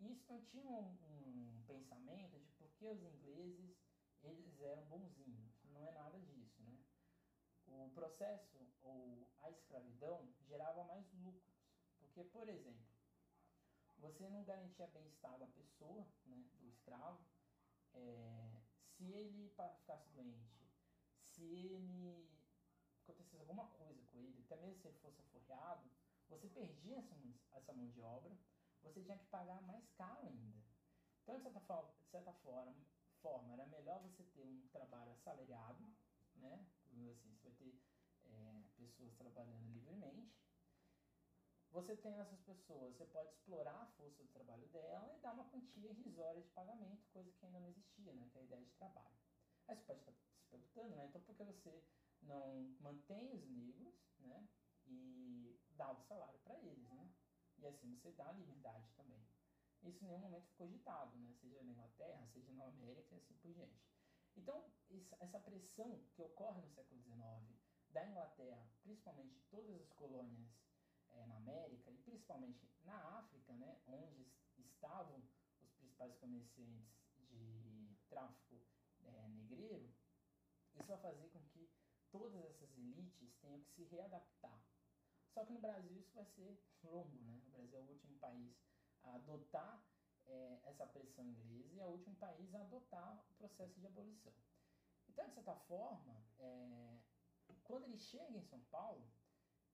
[0.00, 3.76] Isso não tinha um, um pensamento de por que os ingleses
[4.22, 5.54] eles eram bonzinhos.
[5.72, 6.76] Não é nada disso, né?
[7.66, 11.58] O processo ou a escravidão gerava mais lucros.
[11.98, 12.86] Porque, por exemplo,
[13.98, 17.18] você não garantia bem-estar da pessoa, né, do escravo.
[17.94, 18.62] É,
[18.96, 20.70] se ele ficasse doente,
[21.20, 22.28] se ele
[23.02, 25.90] acontecesse alguma coisa com ele, até mesmo se ele fosse aforreado,
[26.28, 27.16] você perdia essa,
[27.52, 28.36] essa mão de obra,
[28.82, 30.62] você tinha que pagar mais caro ainda.
[31.22, 32.74] Então, de certa forma, de certa forma,
[33.20, 35.84] forma era melhor você ter um trabalho assalariado,
[36.36, 36.66] né,
[37.10, 37.34] assim.
[37.36, 37.87] Você vai ter
[38.78, 40.38] pessoas trabalhando livremente.
[41.70, 45.48] Você tem essas pessoas, você pode explorar a força do trabalho dela e dar uma
[45.50, 48.28] quantia irrisória de pagamento, coisa que ainda não existia, né?
[48.32, 49.18] Que é a ideia de trabalho.
[49.66, 51.06] Aí você pode estar se perguntando, né?
[51.06, 51.84] Então por que você
[52.22, 54.48] não mantém os negros, né?
[54.86, 57.12] E dá o salário para eles, né?
[57.58, 59.22] E assim você dá liberdade também.
[59.82, 61.34] Isso em nenhum momento ficou cogitado, né?
[61.34, 63.86] Seja na Inglaterra, seja na América e assim por diante.
[64.36, 64.64] Então,
[65.20, 67.18] essa pressão que ocorre no século XIX
[67.92, 70.48] da Inglaterra, principalmente todas as colônias
[71.10, 75.22] é, na América e principalmente na África, né, onde estavam
[75.62, 76.88] os principais comerciantes
[77.30, 78.60] de tráfico
[79.04, 79.92] é, negreiro,
[80.74, 81.68] isso vai fazer com que
[82.10, 84.62] todas essas elites tenham que se readaptar.
[85.32, 87.40] Só que no Brasil isso vai ser longo, né?
[87.46, 88.56] O Brasil é o último país
[89.02, 89.84] a adotar
[90.26, 94.32] é, essa pressão inglesa e é o último país a adotar o processo de abolição.
[95.08, 96.98] Então, de certa forma, é,
[97.68, 99.06] quando ele chega em São Paulo,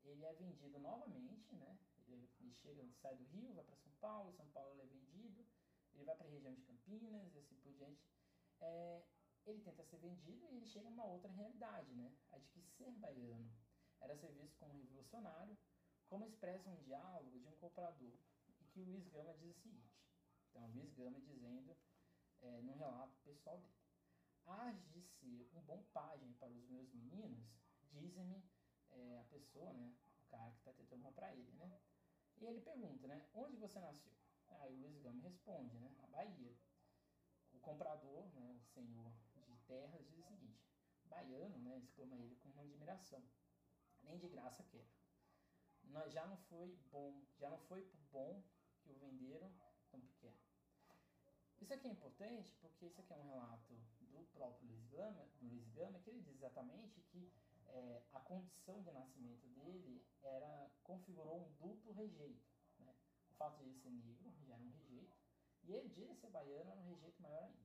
[0.03, 1.79] ele é vendido novamente, né?
[2.09, 5.47] Ele, ele chega, sai do Rio, vai para São Paulo, São Paulo ele é vendido,
[5.95, 8.05] ele vai para a região de Campinas e assim por diante.
[8.61, 9.05] É,
[9.47, 12.13] ele tenta ser vendido e ele chega numa outra realidade, né?
[12.33, 13.51] A de que ser baiano
[14.01, 15.57] era ser visto como revolucionário,
[16.09, 18.19] como expressa um diálogo de um comprador.
[18.61, 19.95] E que o Luiz Gama diz o seguinte:
[20.51, 21.77] então, Luiz Gama dizendo
[22.43, 23.75] é, num relato pessoal dele:
[24.47, 27.45] Hás de ser um bom pajem para os meus meninos,
[27.95, 28.43] dizem-me
[28.91, 29.95] é, a pessoa, né?
[30.21, 31.81] O cara que está tentando comprar ele, né?
[32.37, 33.27] E ele pergunta, né?
[33.35, 34.13] Onde você nasceu?
[34.61, 35.95] Aí o Luiz Gama responde, né?
[35.99, 36.57] Na Bahia.
[37.53, 38.53] O comprador, né?
[38.53, 39.13] O senhor
[39.47, 40.63] de terras diz o seguinte:
[41.05, 41.79] Baiano, né?
[41.79, 43.23] Exclama ele com uma admiração
[44.05, 44.89] nem de graça quero.
[46.11, 48.43] Já não foi bom, já não foi bom
[48.83, 49.53] que o venderam
[49.91, 50.37] tão pequeno.
[51.61, 55.69] Isso aqui é importante porque isso aqui é um relato do próprio Luiz Gama, Luiz
[55.71, 57.33] Gama que ele diz exatamente que
[57.75, 62.47] é, a condição de nascimento dele era configurou um duplo rejeito.
[62.79, 62.95] Né?
[63.31, 65.17] O fato de ele ser negro já era um rejeito,
[65.65, 67.65] e ele de ele ser baiano era um rejeito maior ainda.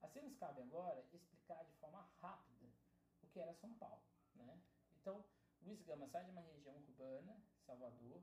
[0.00, 2.68] Assim nos cabe agora explicar de forma rápida
[3.22, 4.02] o que era São Paulo.
[4.34, 4.60] Né?
[5.00, 5.24] Então,
[5.62, 8.22] Luiz Gama sai de uma região urbana, Salvador,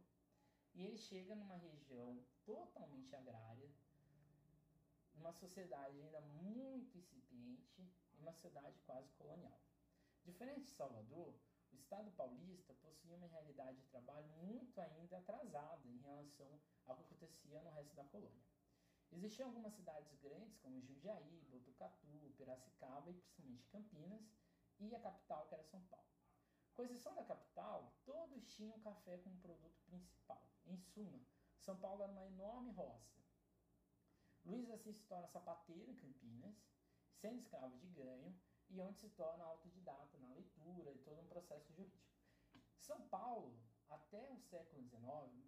[0.74, 3.70] e ele chega numa região totalmente agrária,
[5.16, 7.82] numa sociedade ainda muito incipiente
[8.14, 9.65] e uma cidade quase colonial.
[10.26, 11.36] Diferente de Salvador,
[11.72, 17.04] o Estado paulista possuía uma realidade de trabalho muito ainda atrasada em relação ao que
[17.04, 18.44] acontecia no resto da colônia.
[19.12, 24.26] Existiam algumas cidades grandes, como Jundiaí, Botucatu, Piracicaba e principalmente Campinas,
[24.80, 26.10] e a capital, que era São Paulo.
[26.74, 30.44] Com exceção da capital, todos tinham café como produto principal.
[30.66, 31.24] Em suma,
[31.60, 33.22] São Paulo era uma enorme roça.
[34.44, 36.56] Luiz Assis se torna sapateiro em Campinas,
[37.14, 38.36] sendo escravo de ganho,
[38.70, 42.04] e onde se torna autodidata na leitura e todo um processo jurídico.
[42.78, 43.58] São Paulo,
[43.90, 45.02] até o século XIX,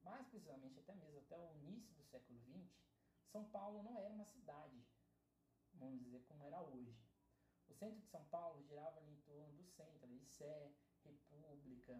[0.03, 2.71] mais precisamente até mesmo até o início do século XX,
[3.27, 4.83] São Paulo não era uma cidade,
[5.73, 6.97] vamos dizer como era hoje.
[7.67, 10.71] O centro de São Paulo girava ali em torno do centro, Sé,
[11.03, 11.93] República,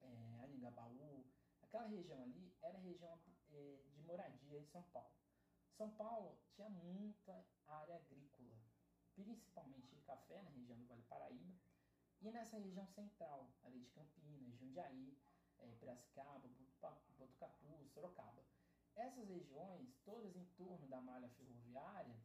[0.00, 1.26] é, Aningabaú,
[1.62, 3.18] aquela região ali era região
[3.50, 5.14] é, de moradia de São Paulo.
[5.76, 8.25] São Paulo tinha muita área agrícola,
[9.16, 11.58] principalmente de café na região do Vale Paraíba
[12.20, 15.18] e nessa região central, ali de Campinas, Jundiaí,
[15.58, 16.48] é, Piracicaba,
[17.18, 18.44] Botucatu, Sorocaba.
[18.94, 22.18] Essas regiões, todas em torno da malha ferroviária,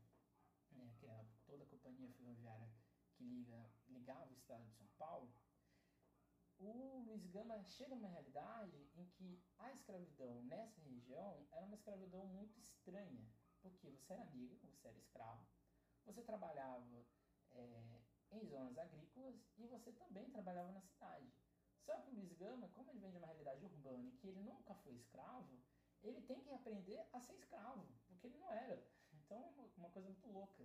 [0.71, 2.69] né, que é toda a companhia ferroviária
[3.15, 5.33] que liga, ligava o estado de São Paulo,
[6.59, 12.25] o Luiz Gama chega numa realidade em que a escravidão nessa região era uma escravidão
[12.27, 13.27] muito estranha,
[13.61, 15.43] porque você era negro, você era escravo,
[16.05, 17.05] você trabalhava
[17.51, 21.31] é, em zonas agrícolas e você também trabalhava na cidade.
[21.79, 24.41] Só que o Luiz Gama, como ele vem de uma realidade urbana e que ele
[24.41, 25.59] nunca foi escravo,
[26.03, 28.83] ele tem que aprender a ser escravo, porque ele não era.
[29.13, 30.63] Então, é uma coisa muito louca.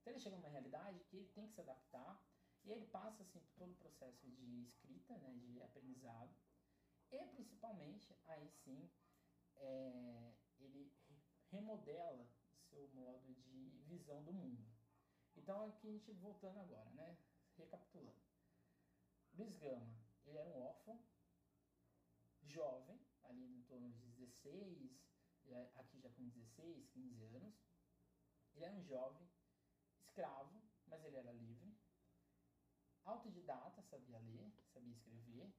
[0.00, 2.22] Então, ele chega numa realidade que ele tem que se adaptar
[2.64, 6.34] e ele passa assim por todo o processo de escrita, né, de aprendizado,
[7.12, 8.90] e principalmente aí sim
[9.56, 10.92] é, ele
[11.50, 13.55] remodela o seu modo de
[13.86, 14.64] visão do mundo.
[15.36, 17.18] Então aqui a gente voltando agora, né,
[17.56, 18.22] recapitulando.
[19.34, 21.02] Luiz Gama, ele era um órfão,
[22.42, 25.00] jovem, ali em torno de 16,
[25.74, 27.54] aqui já com 16, 15 anos.
[28.54, 29.28] Ele era um jovem,
[29.98, 31.76] escravo, mas ele era livre
[33.06, 35.54] autodidata, sabia ler, sabia escrever.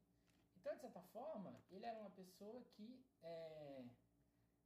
[0.56, 3.06] Então, de certa forma, ele era uma pessoa que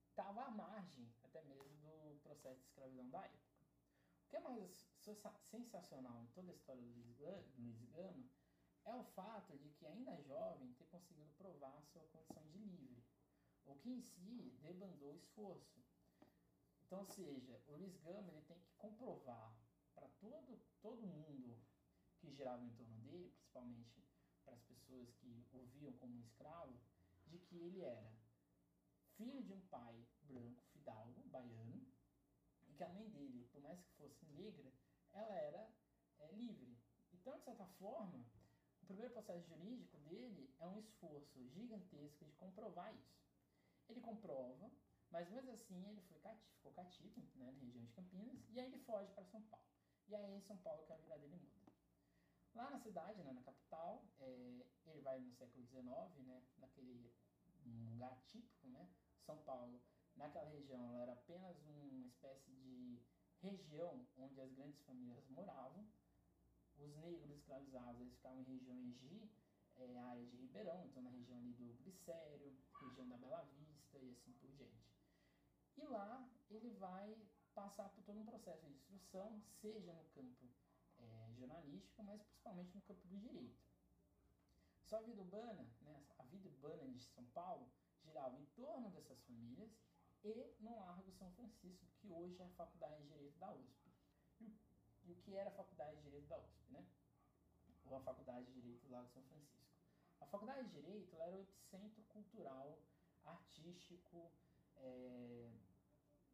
[0.09, 3.51] estava é, à margem até mesmo do processo de escravidão da época.
[4.32, 4.88] Que é mais
[5.44, 7.18] sensacional em toda a história do Luiz
[7.92, 8.30] Gama
[8.86, 13.04] é o fato de que ainda jovem ter conseguido provar sua condição de livre,
[13.66, 15.84] o que em si debandou esforço.
[16.86, 19.54] Então, ou seja, o Luiz Gama ele tem que comprovar
[19.94, 21.62] para todo, todo mundo
[22.20, 24.02] que girava em torno dele, principalmente
[24.46, 26.80] para as pessoas que o viam como um escravo,
[27.28, 28.16] de que ele era
[29.18, 31.71] filho de um pai branco, fidalgo, baiano,
[32.82, 34.74] que a mãe dele, por mais que fosse negra,
[35.14, 35.72] ela era
[36.18, 36.76] é, livre.
[37.14, 38.26] Então, de certa forma,
[38.82, 43.22] o primeiro processo jurídico dele é um esforço gigantesco de comprovar isso.
[43.88, 44.72] Ele comprova,
[45.12, 48.66] mas mesmo assim ele foi cativo, ficou cativo né, na região de Campinas, e aí
[48.66, 49.68] ele foge para São Paulo.
[50.08, 51.72] E aí em São Paulo que a vida dele muda.
[52.56, 55.86] Lá na cidade, né, na capital, é, ele vai no século XIX,
[56.26, 57.14] né, naquele
[57.64, 58.90] lugar típico, né,
[59.24, 59.80] São Paulo,
[60.16, 63.01] naquela região, ela era apenas uma espécie de
[63.41, 65.86] região onde as grandes famílias moravam,
[66.78, 69.30] os negros escravizados eles ficavam em regiões de
[69.78, 74.12] é, área de Ribeirão, então na região ali do Glicério, região da Bela Vista e
[74.12, 74.91] assim por diante.
[75.78, 77.18] E lá ele vai
[77.53, 80.47] passar por todo um processo de instrução, seja no campo
[80.99, 83.59] é, jornalístico, mas principalmente no campo do direito.
[84.86, 87.72] Sua vida urbana, né, a vida urbana de São Paulo,
[88.03, 89.72] girava em torno dessas famílias
[90.24, 93.92] e no Largo São Francisco, que hoje é a Faculdade de Direito da USP.
[95.04, 96.86] E o que era a Faculdade de Direito da USP, né?
[97.86, 99.76] Ou a Faculdade de Direito do Lago São Francisco.
[100.20, 102.80] A Faculdade de Direito era o epicentro cultural,
[103.26, 104.32] artístico,
[104.78, 105.52] é,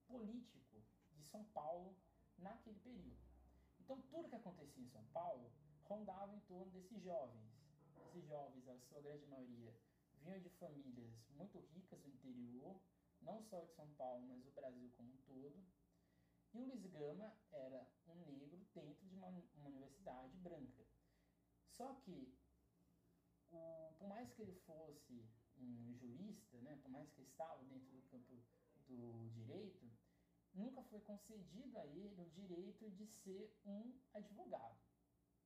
[0.06, 1.96] político de São Paulo
[2.38, 3.18] naquele período.
[3.80, 5.50] Então, tudo que acontecia em São Paulo
[5.86, 7.58] rondava em torno desses jovens.
[7.96, 9.74] Esses jovens, a sua grande maioria,
[10.22, 12.80] vinham de famílias muito ricas do interior,
[13.28, 15.64] não só de São Paulo, mas do Brasil como um todo
[16.54, 20.84] e o Luiz Gama era um negro dentro de uma, uma universidade branca.
[21.68, 22.34] Só que,
[23.52, 25.24] o, por mais que ele fosse
[25.58, 28.42] um jurista, né, por mais que ele estava dentro do campo
[28.88, 29.92] do direito,
[30.54, 34.80] nunca foi concedido a ele o direito de ser um advogado.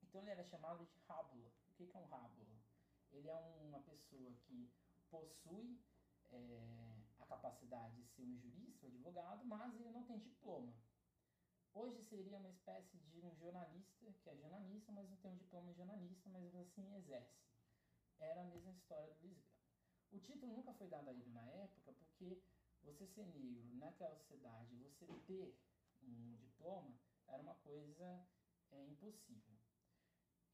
[0.03, 1.51] Então ele era chamado de rábula.
[1.67, 2.55] O que é um rábula?
[3.11, 4.71] Ele é uma pessoa que
[5.09, 5.77] possui
[6.29, 10.73] é, a capacidade de ser um jurista, um advogado, mas ele não tem diploma.
[11.73, 15.71] Hoje seria uma espécie de um jornalista, que é jornalista, mas não tem um diploma
[15.71, 17.39] de jornalista, mas assim exerce.
[18.19, 19.61] Era a mesma história do Luiz Gama.
[20.11, 22.43] O título nunca foi dado a ele na época, porque
[22.83, 25.57] você ser negro naquela sociedade, você ter
[26.03, 26.93] um diploma,
[27.27, 28.27] era uma coisa
[28.71, 29.55] é, impossível.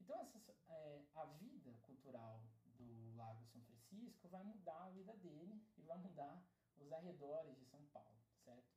[0.00, 0.38] Então, essa,
[0.68, 2.42] é, a vida cultural
[2.76, 6.42] do Lago São Francisco vai mudar a vida dele e vai mudar
[6.80, 8.68] os arredores de São Paulo, certo?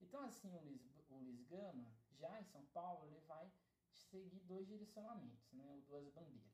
[0.00, 3.50] Então, assim, o Luiz, o Luiz Gama, já em São Paulo, ele vai
[3.92, 6.50] seguir dois direcionamentos, né, ou duas bandeiras.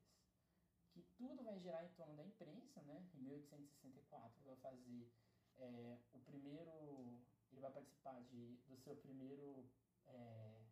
[0.92, 3.06] Que tudo vai girar em torno da imprensa, né?
[3.14, 5.12] Em 1864 ele vai fazer
[5.58, 9.68] é, o primeiro, ele vai participar de, do seu primeiro
[10.06, 10.64] é,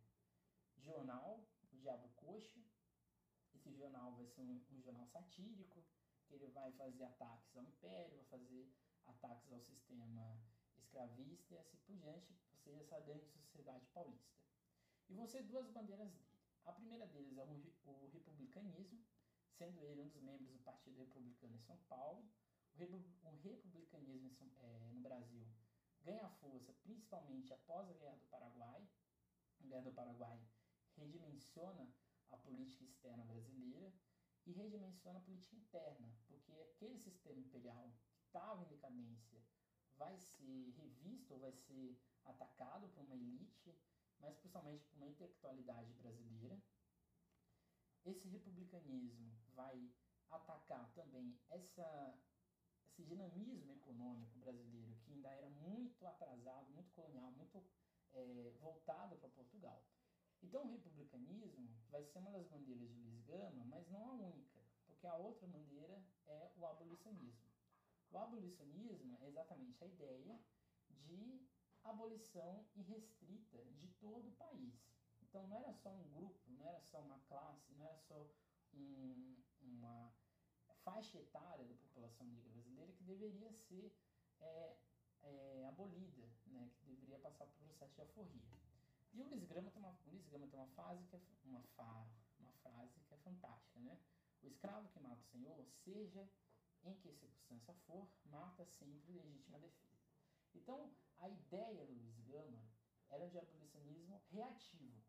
[0.77, 2.59] jornal, o Diabo Coxa.
[3.53, 5.83] Esse jornal vai ser um, um jornal satírico,
[6.25, 8.67] que ele vai fazer ataques ao império, vai fazer
[9.07, 10.39] ataques ao sistema
[10.77, 14.33] escravista e assim por diante, ou seja, essa grande sociedade paulista.
[15.09, 16.35] E vão ser duas bandeiras dele.
[16.65, 19.03] A primeira deles é o republicanismo,
[19.51, 22.27] sendo ele um dos membros do Partido Republicano em São Paulo.
[22.73, 25.47] O republicanismo é, no Brasil
[26.01, 28.87] ganha força principalmente após a Guerra do Paraguai.
[29.59, 30.39] A Guerra do Paraguai
[30.97, 31.87] redimensiona
[32.29, 33.93] a política externa brasileira
[34.45, 37.91] e redimensiona a política interna, porque aquele sistema imperial
[38.35, 39.41] estava em decadência
[39.95, 43.73] vai ser revisto ou vai ser atacado por uma elite,
[44.19, 46.61] mas principalmente por uma intelectualidade brasileira.
[48.03, 49.89] Esse republicanismo vai
[50.29, 52.19] atacar também essa,
[52.85, 57.63] esse dinamismo econômico brasileiro que ainda era muito atrasado, muito colonial, muito
[58.13, 59.81] é, voltado para Portugal.
[60.43, 64.61] Então o republicanismo vai ser uma das bandeiras de Luiz Gama, mas não a única,
[64.85, 67.44] porque a outra bandeira é o abolicionismo.
[68.15, 70.39] O abolicionismo é exatamente a ideia
[70.89, 71.45] de
[71.83, 74.73] abolição irrestrita de todo o país.
[75.21, 78.25] Então não era só um grupo, não era só uma classe, não era só
[78.73, 80.13] um, uma
[80.85, 83.93] faixa etária da população negra brasileira que deveria ser
[84.39, 84.77] é,
[85.23, 88.57] é, abolida, né, que deveria passar por processo de aforria.
[89.11, 91.61] E o Luiz Gama tem uma, o Luiz Gama tem uma, fase que é, uma,
[91.75, 92.07] fa,
[92.39, 93.99] uma frase que é fantástica, né?
[94.41, 96.25] O escravo que mata o senhor, seja
[96.85, 100.05] em que circunstância for, mata sempre legítima defesa.
[100.53, 102.63] Então, a ideia do Luiz Gama
[103.09, 105.03] era de abolicionismo reativo.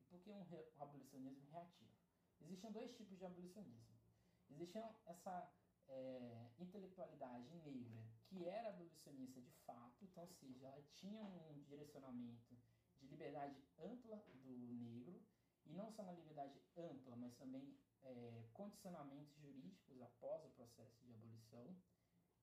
[0.00, 1.96] E por que um, re, um abolicionismo reativo?
[2.40, 3.96] existiam dois tipos de abolicionismo.
[4.50, 5.52] Existia essa
[5.88, 12.56] é, intelectualidade negra que era abolicionista de fato, então, ou seja, ela tinha um direcionamento
[12.98, 15.22] de liberdade ampla do negro,
[15.64, 17.76] e não só uma liberdade ampla, mas também
[18.06, 21.76] é, condicionamentos jurídicos após o processo de abolição,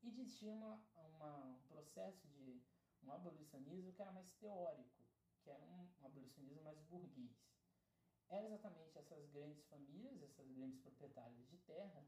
[0.02, 2.62] e existia uma, uma, um processo de
[3.04, 5.04] um abolicionismo que era mais teórico,
[5.42, 7.32] que era um, um abolicionismo mais burguês.
[8.30, 12.06] Eram exatamente essas grandes famílias, essas grandes proprietárias de terra,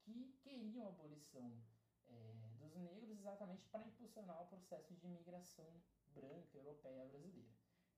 [0.00, 1.60] que queriam a abolição
[2.08, 5.82] é, dos negros exatamente para impulsionar o processo de imigração
[6.14, 7.50] branca, europeia, brasileira.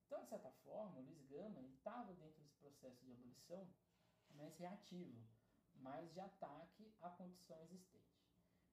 [0.06, 3.68] Então, de certa forma, o Luiz Gama estava dentro desse processo de abolição
[4.38, 5.20] mais reativo,
[5.74, 8.24] mais de ataque à condição existente.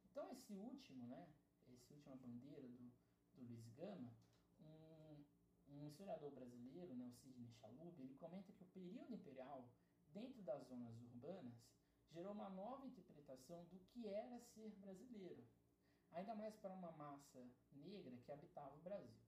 [0.03, 1.28] Então, esse último, né,
[1.68, 2.93] esse última bandeira do,
[3.34, 4.16] do Luiz Gama,
[4.59, 5.26] um,
[5.68, 9.68] um historiador brasileiro, né, o Sidney Chalub, ele comenta que o período imperial,
[10.07, 11.55] dentro das zonas urbanas,
[12.11, 15.45] gerou uma nova interpretação do que era ser brasileiro,
[16.11, 19.26] ainda mais para uma massa negra que habitava o Brasil.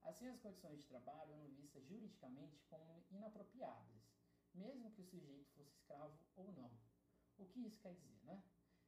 [0.00, 4.02] Assim, as condições de trabalho eram vistas juridicamente como inapropriadas,
[4.54, 6.70] mesmo que o sujeito fosse escravo ou não.
[7.38, 8.42] O que isso quer dizer, né?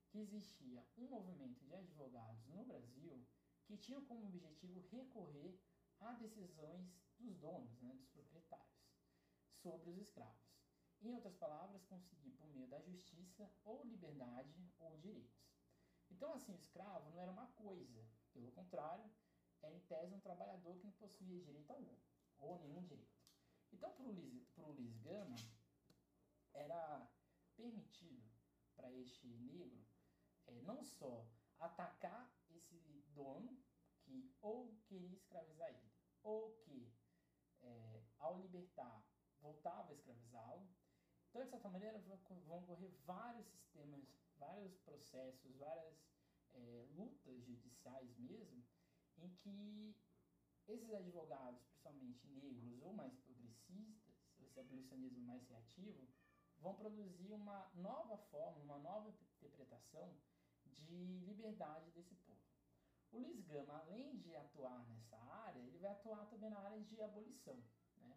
[0.09, 3.27] Que existia um movimento de advogados no Brasil
[3.65, 5.59] que tinham como objetivo recorrer
[6.01, 8.93] a decisões dos donos, né, dos proprietários,
[9.63, 10.45] sobre os escravos.
[11.01, 15.45] Em outras palavras, conseguir por meio da justiça ou liberdade ou direitos.
[16.11, 19.11] Então, assim, o escravo não era uma coisa, pelo contrário,
[19.63, 21.99] é em tese um trabalhador que não possuía direito algum,
[22.39, 23.14] ou nenhum direito.
[23.75, 23.91] Então,
[24.55, 25.35] para o Luiz Gama,
[26.53, 27.11] era
[27.57, 28.31] permitido
[28.77, 29.85] para este negro
[30.47, 31.27] é, não só
[31.59, 32.79] atacar esse
[33.15, 33.61] dono
[34.03, 35.91] que ou queria escravizar ele,
[36.23, 36.89] ou que,
[37.63, 39.05] é, ao libertar,
[39.41, 40.69] voltava a escravizá-lo.
[41.29, 44.05] Então, de certa maneira, vão ocorrer vários sistemas,
[44.37, 45.99] vários processos, várias
[46.53, 48.65] é, lutas judiciais mesmo,
[49.19, 49.97] em que
[50.69, 53.19] esses advogados, principalmente negros ou mais
[54.55, 56.09] esse abolicionismo mais reativo,
[56.59, 60.17] vão produzir uma nova forma, uma nova interpretação
[60.67, 62.41] de liberdade desse povo.
[63.11, 67.01] O Luiz Gama, além de atuar nessa área, ele vai atuar também na área de
[67.03, 67.63] abolição.
[67.97, 68.17] Né?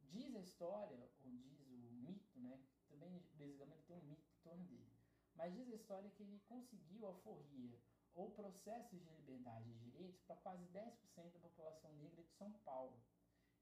[0.00, 2.62] Diz a história, ou diz o mito, né?
[2.88, 4.90] também Luiz Gama tem um mito em torno dele,
[5.34, 7.78] mas diz a história que ele conseguiu alforria
[8.14, 13.00] ou processos de liberdade de direitos para quase 10% da população negra de São Paulo.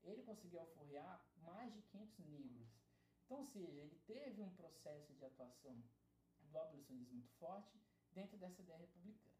[0.07, 2.69] Ele conseguiu alforriar mais de 500 negros.
[3.25, 5.83] Então, ou seja, ele teve um processo de atuação
[6.41, 7.77] do abolicionismo muito forte
[8.13, 9.35] dentro dessa ideia republicana.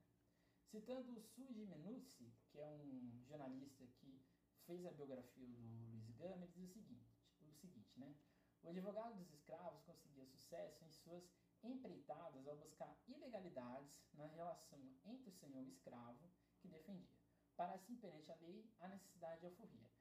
[0.65, 4.21] Citando o Suji Menucci, que é um jornalista que
[4.67, 8.15] fez a biografia do Luiz Gama, ele diz o seguinte, o seguinte, né?
[8.63, 11.31] O advogado dos escravos conseguia sucesso em suas
[11.63, 17.17] empreitadas ao buscar ilegalidades na relação entre o senhor e o escravo que defendia,
[17.55, 19.96] para assim, perante a lei, a necessidade de alforria.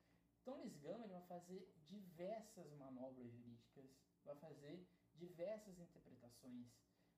[0.46, 3.90] Então, Luiz Gama vai fazer diversas manobras jurídicas,
[4.24, 6.68] vai fazer diversas interpretações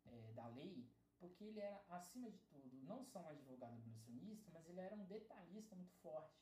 [0.06, 4.66] é, da lei, porque ele era, acima de tudo, não só um advogado abolicionista, mas
[4.66, 6.42] ele era um detalhista muito forte.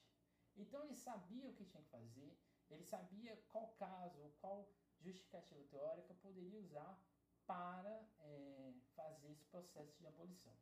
[0.55, 6.13] Então, ele sabia o que tinha que fazer, ele sabia qual caso, qual justificativa teórica
[6.13, 7.03] poderia usar
[7.47, 10.55] para é, fazer esse processo de abolição.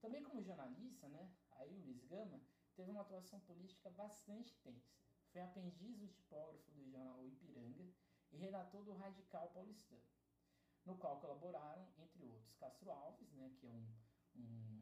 [0.00, 2.42] Também como jornalista, né, aí o Luiz Gama
[2.74, 5.03] teve uma atuação política bastante tensa.
[5.34, 7.92] Foi aprendiz do tipógrafo do jornal Ipiranga
[8.30, 10.00] e redator do Radical Paulistano,
[10.86, 13.92] no qual colaboraram, entre outros, Castro Alves, né, que é um,
[14.36, 14.80] um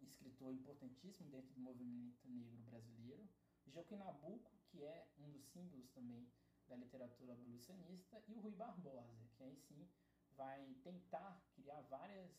[0.00, 3.28] escritor importantíssimo dentro do movimento negro brasileiro,
[3.66, 6.30] Joaquim Nabuco, que é um dos símbolos também
[6.68, 9.90] da literatura abolicionista, e o Rui Barbosa, que aí sim
[10.36, 12.30] vai tentar criar várias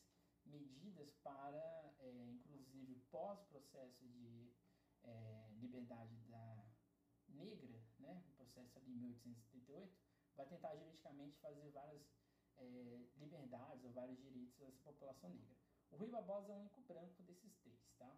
[0.45, 4.53] medidas para, é, inclusive pós-processo de
[5.03, 6.62] é, liberdade da
[7.33, 9.93] negra, né, o processo de 1878,
[10.35, 12.01] vai tentar juridicamente fazer várias
[12.57, 15.55] é, liberdades ou vários direitos dessa população negra.
[15.91, 18.15] O Rui Barbosa é o único branco desses três, tá?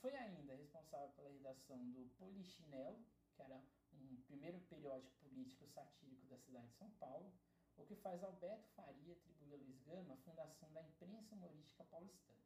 [0.00, 3.62] Foi ainda responsável pela redação do Polichinelo, que era
[3.92, 7.32] um primeiro periódico político satírico da cidade de São Paulo,
[7.76, 12.40] o que faz Alberto Faria atribuir a Luiz Gama a fundação da imprensa humorística paulistana.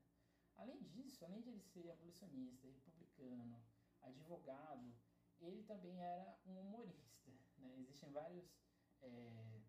[0.57, 3.63] Além disso, além de ele ser abolicionista, republicano,
[4.03, 4.93] advogado,
[5.41, 7.31] ele também era um humorista.
[7.59, 7.77] Né?
[7.79, 8.47] Existem vários
[9.03, 9.61] é,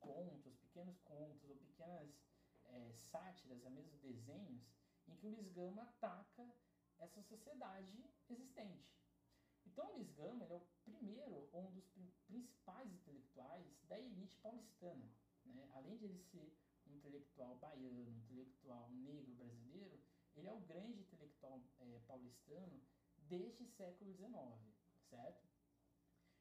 [0.00, 2.08] contos, pequenos contos ou pequenas
[2.66, 4.62] é, sátiras, mesmo desenhos,
[5.08, 6.48] em que o Luiz Gama ataca
[6.98, 8.94] essa sociedade existente.
[9.66, 11.88] Então, o Luiz Gama é o primeiro, ou um dos
[12.26, 15.10] principais intelectuais da elite elite paulistana.
[15.44, 15.68] Né?
[15.72, 20.00] Além de ele ser um intelectual baiano, um intelectual negro brasileiro,
[20.36, 22.80] ele é o grande intelectual é, paulistano
[23.18, 24.32] deste século XIX,
[25.14, 25.46] certo?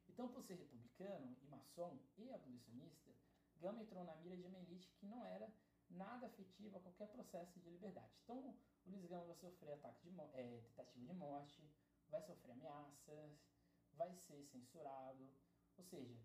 [0.08, 3.12] Então, por ser republicano e maçom e abolicionista,
[3.58, 5.52] Gama entrou na mira de uma elite que não era
[5.90, 8.12] nada afetiva a qualquer processo de liberdade.
[8.24, 11.72] Então, o Luiz Gama vai sofrer ataque de é, tentativa de morte,
[12.10, 13.40] vai sofrer ameaças,
[13.94, 15.30] vai ser censurado,
[15.78, 16.20] ou seja,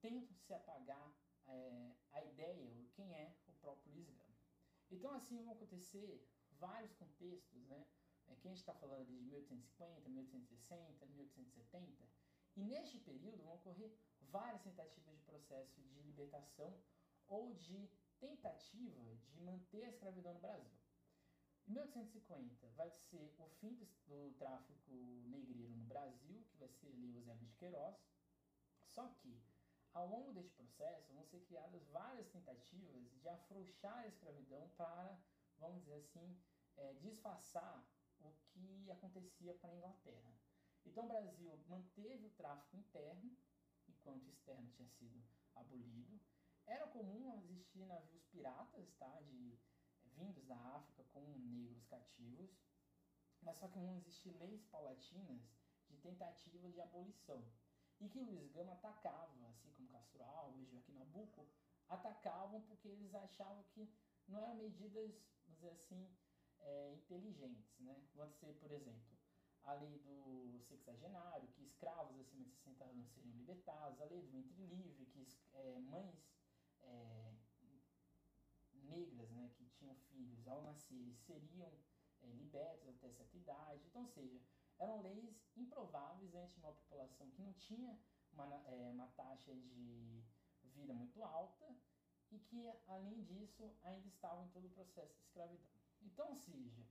[0.00, 1.16] tenta se apagar
[1.46, 4.34] é, a ideia, quem é o próprio Luiz Gama.
[4.90, 6.28] Então, assim vão acontecer
[6.58, 7.86] vários contextos, né?
[8.28, 12.08] É, que a gente está falando de 1850, 1860, 1870,
[12.56, 13.92] e neste período vão ocorrer
[14.30, 16.78] várias tentativas de processo de libertação
[17.28, 20.72] ou de tentativa de manter a escravidão no Brasil.
[21.66, 24.92] Em 1850 vai ser o fim do, do tráfico
[25.26, 27.96] negreiro no Brasil, que vai ser ali o Zé de Queiroz.
[28.84, 29.42] Só que,
[29.92, 35.18] ao longo deste processo, vão ser criadas várias tentativas de afrouxar a escravidão para,
[35.58, 36.38] vamos dizer assim,
[36.76, 37.82] é, disfarçar
[38.28, 40.34] o que acontecia para a Inglaterra.
[40.84, 43.36] Então o Brasil manteve o tráfico interno,
[43.88, 45.22] enquanto o externo tinha sido
[45.54, 46.20] abolido.
[46.66, 49.58] Era comum existir navios piratas, tá, de
[50.16, 52.50] vindos da África com negros cativos,
[53.42, 55.42] mas só que vão existir leis paulatinas
[55.88, 57.44] de tentativa de abolição.
[58.00, 61.48] E que Luiz Gama atacava, assim como Castro Alves, Joaquim Nabuco,
[61.88, 63.88] atacavam porque eles achavam que
[64.26, 65.12] não eram medidas,
[65.46, 66.16] vamos dizer assim,
[66.64, 67.78] é, inteligentes.
[67.80, 68.02] Né?
[68.14, 69.16] Vão ser, por exemplo,
[69.62, 74.30] a lei do sexagenário, que escravos acima de 60 anos seriam libertados, a lei do
[74.30, 76.28] ventre livre, que é, mães
[76.82, 77.34] é,
[78.84, 81.72] negras né, que tinham filhos ao nascer seriam
[82.20, 83.82] é, libertas até certa idade.
[83.86, 84.40] Então, seja,
[84.78, 87.98] eram leis improváveis ante uma população que não tinha
[88.32, 90.22] uma, é, uma taxa de
[90.62, 91.74] vida muito alta
[92.30, 95.73] e que, além disso, ainda estavam em todo o processo de escravidão.
[96.04, 96.86] Então, seja,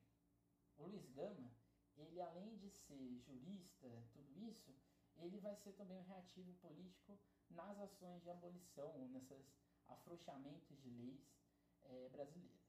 [0.78, 1.52] o Luiz Gama
[1.96, 4.76] ele além de ser jurista, tudo isso,
[5.16, 9.54] ele vai ser também um reativo político nas ações de abolição, nesses
[9.88, 11.32] afrouxamentos de leis
[11.84, 12.64] é, brasileiras.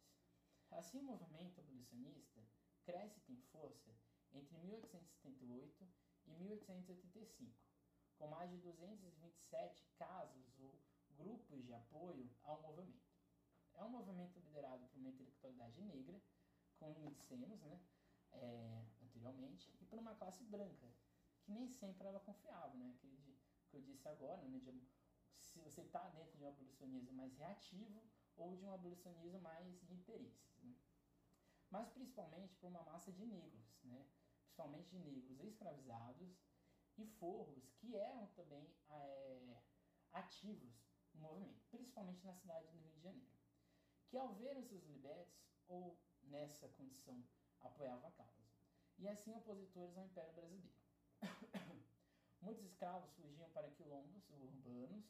[0.71, 2.45] Assim, o movimento abolicionista
[2.83, 3.95] cresce e tem força
[4.33, 5.89] entre 1878
[6.27, 7.55] e 1885,
[8.17, 10.79] com mais de 227 casos ou
[11.11, 13.15] grupos de apoio ao movimento.
[13.75, 16.21] É um movimento liderado por uma intelectualidade negra,
[16.79, 17.81] como dissemos, né?
[18.35, 20.89] é, anteriormente, e por uma classe branca,
[21.43, 22.95] que nem sempre ela confiava, né?
[23.01, 24.59] Que, que eu disse agora, né?
[24.59, 24.89] De,
[25.39, 28.03] se você está dentro de um abolicionismo mais reativo
[28.37, 30.75] ou de um abolicionismo mais de interesses, né?
[31.71, 34.07] Mas principalmente por uma massa de negros, né?
[34.43, 36.37] Principalmente de negros escravizados
[36.97, 39.63] e forros que eram também é,
[40.13, 40.73] ativos
[41.13, 43.35] no movimento, principalmente na cidade do Rio de Janeiro,
[44.07, 45.35] que ao verem seus libertos
[45.67, 45.99] ou
[46.29, 47.23] nessa condição
[47.61, 48.45] apoiava a causa.
[48.99, 50.75] E assim opositores ao Império Brasileiro.
[52.41, 55.05] Muitos escravos fugiam para quilombos urbanos,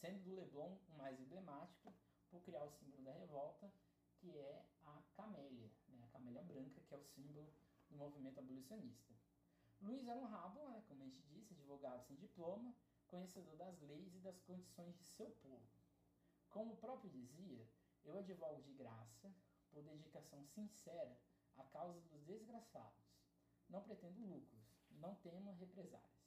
[0.00, 1.92] sendo do Leblon o mais emblemático
[2.30, 3.72] por criar o símbolo da revolta,
[4.16, 6.04] que é a camélia, né?
[6.04, 7.52] a camélia branca, que é o símbolo
[7.88, 9.14] do movimento abolicionista.
[9.80, 10.82] Luiz era um rabo, né?
[10.86, 12.74] como a gente disse, advogado sem diploma,
[13.06, 15.66] conhecedor das leis e das condições de seu povo.
[16.50, 17.66] Como o próprio dizia,
[18.04, 19.32] eu advogo de graça,
[19.70, 21.18] por dedicação sincera
[21.56, 23.04] a causa dos desgraçados.
[23.68, 26.18] Não pretendo lucros, não temo represálias.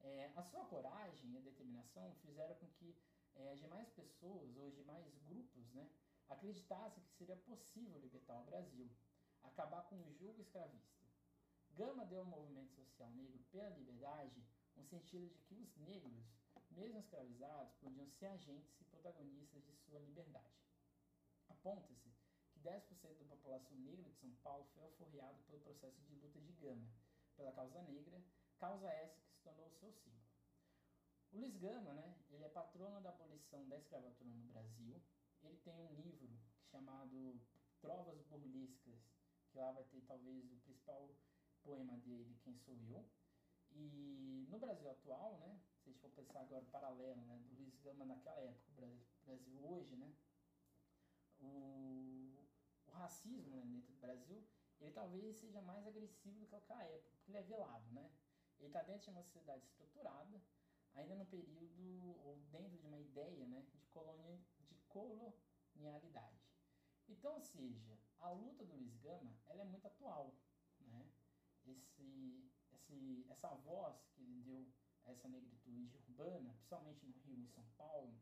[0.00, 2.96] É, a sua coragem e a determinação fizeram com que
[3.34, 5.90] é, demais pessoas, ou demais grupos, né,
[6.28, 8.90] acreditassem que seria possível libertar o Brasil,
[9.42, 10.98] acabar com o jugo escravista.
[11.70, 14.42] Gama deu ao movimento social negro pela liberdade
[14.76, 16.24] um sentido de que os negros,
[16.70, 20.58] mesmo escravizados, podiam ser agentes e protagonistas de sua liberdade.
[21.48, 22.08] Aponta-se
[22.68, 26.86] 10% da população negra de São Paulo foi alforriado pelo processo de luta de Gama
[27.34, 28.20] pela causa negra,
[28.58, 30.26] causa essa que se tornou o seu símbolo.
[31.32, 35.00] O Luiz Gama, né, ele é patrono da abolição da escravatura no Brasil.
[35.42, 36.36] Ele tem um livro
[36.70, 37.40] chamado
[37.80, 38.98] Trovas Burlescas,
[39.50, 41.08] que lá vai ter talvez o principal
[41.62, 43.08] poema dele, Quem Sou Eu.
[43.70, 47.78] E no Brasil atual, né, se a gente for pensar agora paralelo, né, do Luiz
[47.78, 50.12] Gama naquela época, o Brasil hoje, né,
[51.40, 52.17] o, o
[52.98, 54.46] racismo né, dentro do Brasil,
[54.80, 58.10] ele talvez seja mais agressivo do que aquela época, porque ele é velado, né?
[58.58, 60.42] Ele está dentro de uma sociedade estruturada,
[60.94, 61.82] ainda no período,
[62.24, 66.48] ou dentro de uma ideia né, de, colonia, de colonialidade.
[67.08, 70.34] Então, ou seja, a luta do Luiz Gama ela é muito atual.
[70.80, 71.08] Né?
[71.64, 74.66] Esse, esse, essa voz que ele deu
[75.04, 78.20] a essa negritude urbana, principalmente no Rio e São Paulo,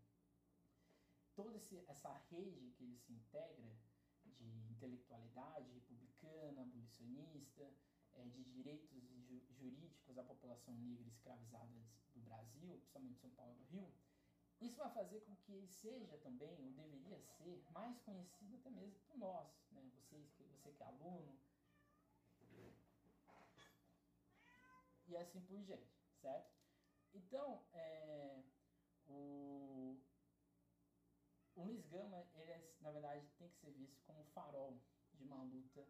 [1.34, 3.76] toda esse, essa rede que ele se integra
[4.38, 7.72] de intelectualidade republicana, abolicionista,
[8.14, 11.72] é, de direitos ju jurídicos à população negra escravizada
[12.14, 13.92] do Brasil, principalmente São Paulo e do Rio,
[14.60, 18.98] isso vai fazer com que ele seja também, ou deveria ser, mais conhecido até mesmo
[19.00, 19.82] por nós, né?
[19.94, 21.38] Vocês, você que é aluno,
[25.08, 26.50] e assim por diante, certo?
[27.14, 28.42] Então, é,
[29.06, 29.95] o,
[31.56, 34.78] o Luiz Gama, ele é, na verdade tem que ser visto como farol
[35.14, 35.84] de uma luta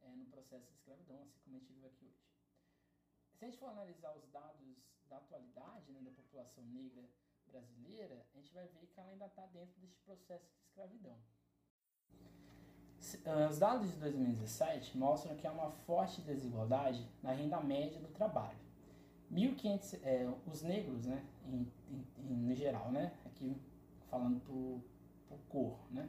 [0.00, 2.32] é, no processo de escravidão, assim como a gente viu aqui hoje.
[3.38, 4.76] Se a gente for analisar os dados
[5.08, 7.08] da atualidade né, da população negra
[7.46, 11.18] brasileira, a gente vai ver que ela ainda está dentro desse processo de escravidão.
[13.26, 18.08] Ah, os dados de 2017 mostram que há uma forte desigualdade na renda média do
[18.08, 18.58] trabalho.
[19.30, 23.60] 1.500, é, os negros, né, em, em, em, no geral, né, aqui
[24.08, 24.82] falando por,
[25.32, 26.08] por cor, né,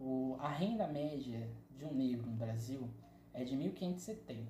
[0.00, 2.88] o, a renda média de um negro no Brasil
[3.34, 4.46] é de 1.570,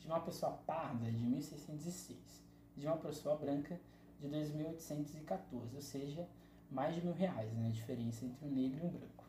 [0.00, 2.16] de uma pessoa parda de 1.606,
[2.76, 3.80] de uma pessoa branca
[4.20, 6.28] de 2.814, ou seja,
[6.70, 9.24] mais de mil reais, né, a diferença entre um negro e um branco.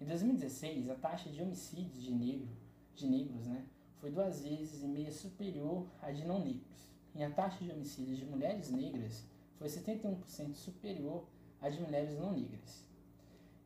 [0.00, 2.48] Em 2016, a taxa de homicídios de, negro,
[2.94, 3.64] de negros né,
[3.98, 6.88] foi duas vezes e meia superior à de não negros.
[7.14, 9.24] E a taxa de homicídios de mulheres negras
[9.58, 11.24] foi 71% superior
[11.60, 12.84] à de mulheres não negras.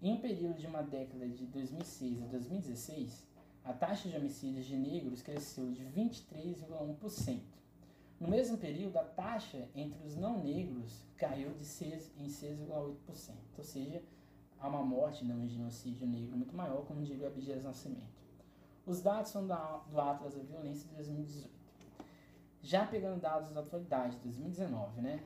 [0.02, 3.26] Em um período de uma década de 2006 a 2016,
[3.64, 7.40] a taxa de homicídios de negros cresceu de 23,1%.
[8.20, 13.64] No mesmo período, a taxa entre os não negros caiu de 6, em 6,8%, ou
[13.64, 14.02] seja,
[14.60, 18.16] há uma morte não um genocídio negro muito maior, como diria Abdias Nascimento.
[18.84, 21.50] Os dados são da, do Atlas da Violência de 2018.
[22.62, 25.22] Já pegando dados da atualidade, 2019, né?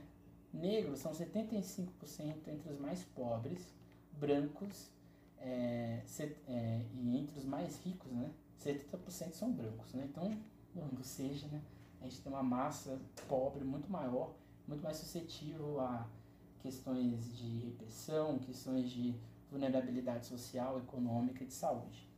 [0.53, 3.73] Negros são 75% entre os mais pobres,
[4.21, 4.91] brancos,
[5.39, 8.31] é, set, é, e entre os mais ricos, né?
[8.61, 10.07] 70% são brancos, né?
[10.11, 10.39] Então,
[10.77, 11.63] ou seja, né?
[12.01, 14.35] a gente tem uma massa pobre muito maior,
[14.67, 16.07] muito mais suscetível a
[16.61, 19.15] questões de repressão, questões de
[19.51, 22.09] vulnerabilidade social, econômica e de saúde.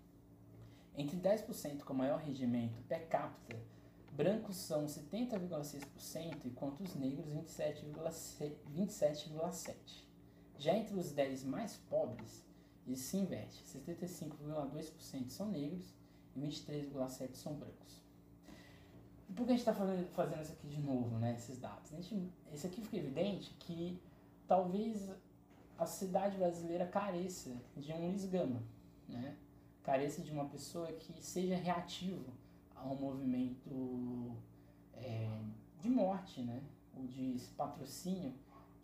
[0.96, 3.57] Entre 10% com maior rendimento per capita,
[4.12, 8.53] brancos são 70,6%, enquanto os negros 27,7%.
[8.68, 9.30] 27,
[10.62, 12.46] Já entre os 10 mais pobres,
[12.86, 13.64] isso se inverte.
[13.64, 15.92] 75,2% são negros
[16.36, 18.00] e 23,7% são brancos.
[19.34, 20.06] Por que a gente está fazendo
[20.40, 21.90] isso aqui de novo, né, esses dados?
[21.90, 24.00] Gente, esse aqui fica evidente que
[24.46, 25.10] talvez
[25.76, 28.62] a cidade brasileira careça de um Luiz Gama,
[29.08, 29.36] né?
[29.82, 32.32] careça de uma pessoa que seja reativo
[32.76, 34.36] a um movimento
[34.94, 35.28] é,
[35.80, 36.62] de morte, né?
[36.96, 38.32] ou de patrocínio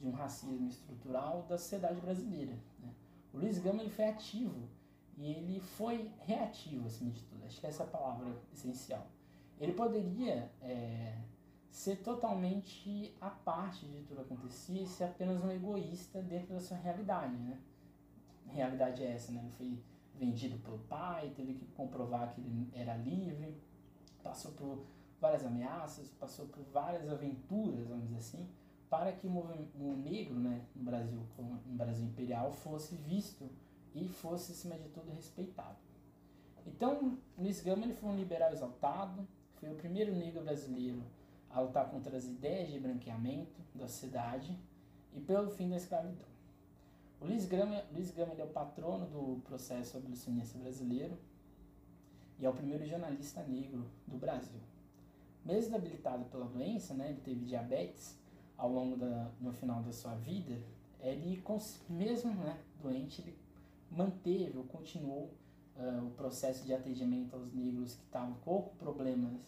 [0.00, 2.52] de um racismo estrutural da sociedade brasileira.
[2.80, 2.92] Né?
[3.32, 4.68] O Luiz Gama ele foi ativo
[5.16, 7.44] e ele foi reativo, acima de tudo.
[7.44, 9.06] Acho que essa é a palavra essencial
[9.60, 11.18] ele poderia é,
[11.70, 16.60] ser totalmente à parte de tudo que acontecia e ser apenas um egoísta dentro da
[16.60, 17.58] sua realidade, né?
[18.46, 19.40] Realidade é essa, né?
[19.40, 19.82] Ele foi
[20.14, 23.56] vendido pelo pai, teve que comprovar que ele era livre,
[24.22, 24.84] passou por
[25.20, 28.48] várias ameaças, passou por várias aventuras, vamos dizer assim,
[28.88, 33.48] para que o negro, né, no Brasil, no Brasil imperial, fosse visto
[33.94, 35.76] e fosse, acima de tudo, respeitado.
[36.66, 41.02] Então, Luiz Gama ele foi um liberal exaltado, foi o primeiro negro brasileiro
[41.50, 44.56] a lutar contra as ideias de branqueamento da sociedade
[45.14, 46.28] e pelo fim da escravidão.
[47.20, 51.18] O Luiz Gama, Luiz Gama é o patrono do processo abolicionista brasileiro
[52.38, 54.60] e é o primeiro jornalista negro do Brasil.
[55.44, 58.16] Mesmo habilitado pela doença, né, ele teve diabetes
[58.58, 60.60] ao longo da, no final da sua vida,
[61.00, 61.42] ele,
[61.88, 63.38] mesmo né, doente, ele
[63.90, 65.30] manteve ou continuou
[65.76, 69.40] uh, o processo de atendimento aos negros que estavam com problemas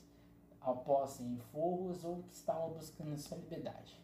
[0.61, 3.99] após em forros ou que estavam buscando sua liberdade.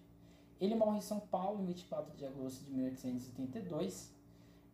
[0.61, 4.13] Ele morre em São Paulo em 24 de agosto de 1882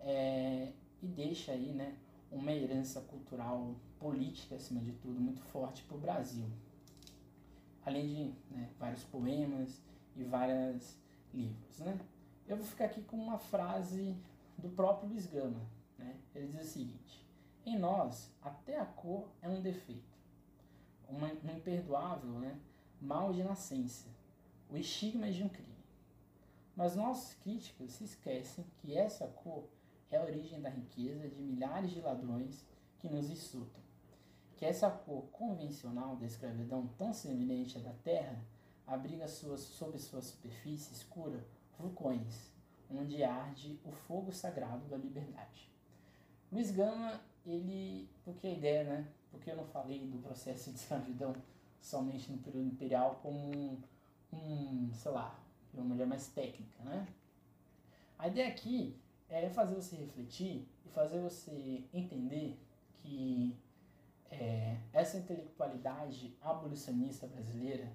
[0.01, 0.73] é,
[1.03, 1.97] e deixa aí né,
[2.31, 6.47] uma herança cultural, política, acima de tudo, muito forte para o Brasil.
[7.85, 9.83] Além de né, vários poemas
[10.17, 10.97] e vários
[11.33, 11.79] livros.
[11.81, 11.99] Né?
[12.47, 14.17] Eu vou ficar aqui com uma frase
[14.59, 15.61] do próprio Luiz Gama.
[15.99, 16.17] Né?
[16.35, 17.27] Ele diz o seguinte:
[17.65, 20.19] em nós, até a cor é um defeito,
[21.09, 22.59] uma, um imperdoável né,
[23.01, 24.09] mal de nascença,
[24.71, 25.73] o estigma de um crime.
[26.75, 29.69] Mas nossos críticos se esquecem que essa cor
[30.11, 32.65] é a origem da riqueza de milhares de ladrões
[32.99, 33.83] que nos insultam.
[34.57, 38.43] Que essa cor convencional da escravidão tão semelhante à da terra
[38.93, 41.45] abriga suas, sob sua superfície escura
[41.79, 42.53] vulcões,
[42.91, 45.71] onde arde o fogo sagrado da liberdade.
[46.51, 49.09] Luiz Gama, ele, porque a ideia, né?
[49.31, 51.35] Porque eu não falei do processo de escravidão
[51.81, 53.83] somente no período imperial como um,
[54.33, 55.39] um sei lá,
[55.73, 57.07] uma maneira mais técnica, né?
[58.19, 58.97] A ideia aqui
[59.29, 62.61] é fazer você refletir e fazer você entender
[62.99, 63.57] que
[64.31, 67.91] é, essa intelectualidade abolicionista brasileira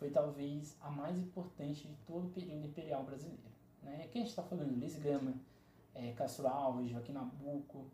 [0.00, 3.52] foi talvez a mais importante de todo o período imperial brasileiro.
[3.82, 4.02] Né?
[4.04, 5.34] Aqui a gente está falando Luiz Gama,
[5.94, 7.84] é, Castro Alves, Joaquim Nabuco,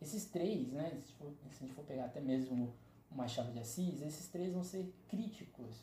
[0.00, 2.72] esses três, né, se, for, se a gente for pegar até mesmo
[3.10, 5.82] o Machado de Assis, esses três vão ser críticos,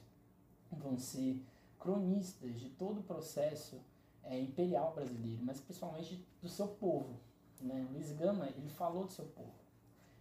[0.71, 1.43] vão ser
[1.77, 3.81] cronistas de todo o processo
[4.23, 7.19] é, imperial brasileiro, mas principalmente do seu povo.
[7.59, 7.85] Né?
[7.91, 9.53] Luiz Gama, ele falou do seu povo,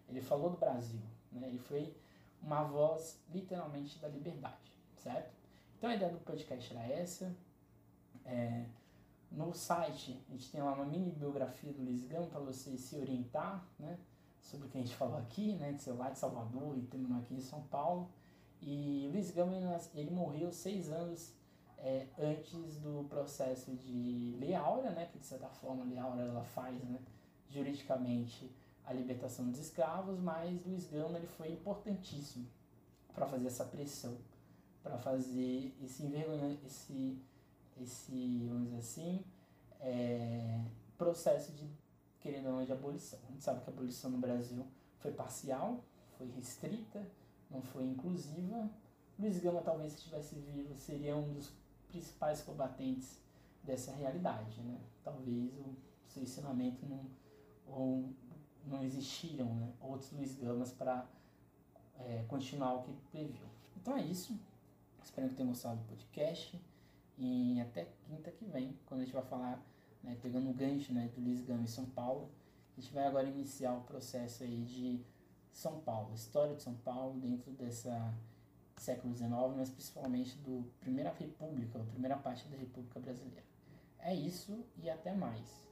[0.09, 1.01] ele falou do Brasil,
[1.31, 1.47] né?
[1.47, 1.95] ele foi
[2.41, 5.42] uma voz literalmente da liberdade, certo?
[5.83, 7.35] Então a ideia do podcast era essa.
[8.25, 8.67] É,
[9.33, 12.95] no site a gente tem lá uma mini biografia do Luiz Gama para você se
[12.95, 13.99] orientar, né?
[14.41, 15.73] Sobre o que a gente falou aqui, né?
[15.73, 18.09] De ser lá de Salvador e terminou aqui em São Paulo.
[18.61, 19.57] E Luiz Gama
[19.93, 21.35] ele morreu seis anos
[21.79, 26.23] é, antes do processo de Lei Áurea, né, que de certa forma a Lei Áurea
[26.27, 27.01] ela faz né,
[27.51, 28.55] juridicamente
[28.85, 32.47] a libertação dos escravos, mas Luiz Gama ele foi importantíssimo
[33.13, 34.17] para fazer essa pressão,
[34.83, 37.19] para fazer esse envergonhamento, esse,
[37.81, 39.25] esse, vamos dizer assim,
[39.81, 40.61] é,
[40.99, 41.69] processo de,
[42.21, 43.19] querendo ou não, de abolição.
[43.29, 44.67] A gente sabe que a abolição no Brasil
[44.99, 45.85] foi parcial,
[46.17, 47.07] foi restrita,
[47.51, 48.71] não foi inclusiva.
[49.19, 51.53] Luiz Gama, talvez, se estivesse vivo, seria um dos
[51.89, 53.21] principais combatentes
[53.63, 54.61] dessa realidade.
[54.63, 54.81] Né?
[55.05, 55.77] Talvez o
[56.07, 57.05] seu ensinamento não,
[57.67, 58.09] ou
[58.65, 59.73] não existiram né?
[59.81, 61.07] outros Luiz Gamas para
[61.99, 63.47] é, continuar o que previu.
[63.77, 64.39] Então é isso.
[65.03, 66.61] Espero que tenham gostado do podcast.
[67.19, 69.63] E até quinta que vem, quando a gente vai falar,
[70.03, 72.31] né, pegando o gancho né, do Luiz Gama em São Paulo,
[72.77, 75.01] a gente vai agora iniciar o processo aí de
[75.53, 78.13] São Paulo, história de São Paulo dentro dessa
[78.77, 83.45] século XIX, mas principalmente do Primeira República, a primeira parte da República Brasileira.
[84.01, 85.65] É isso e até mais.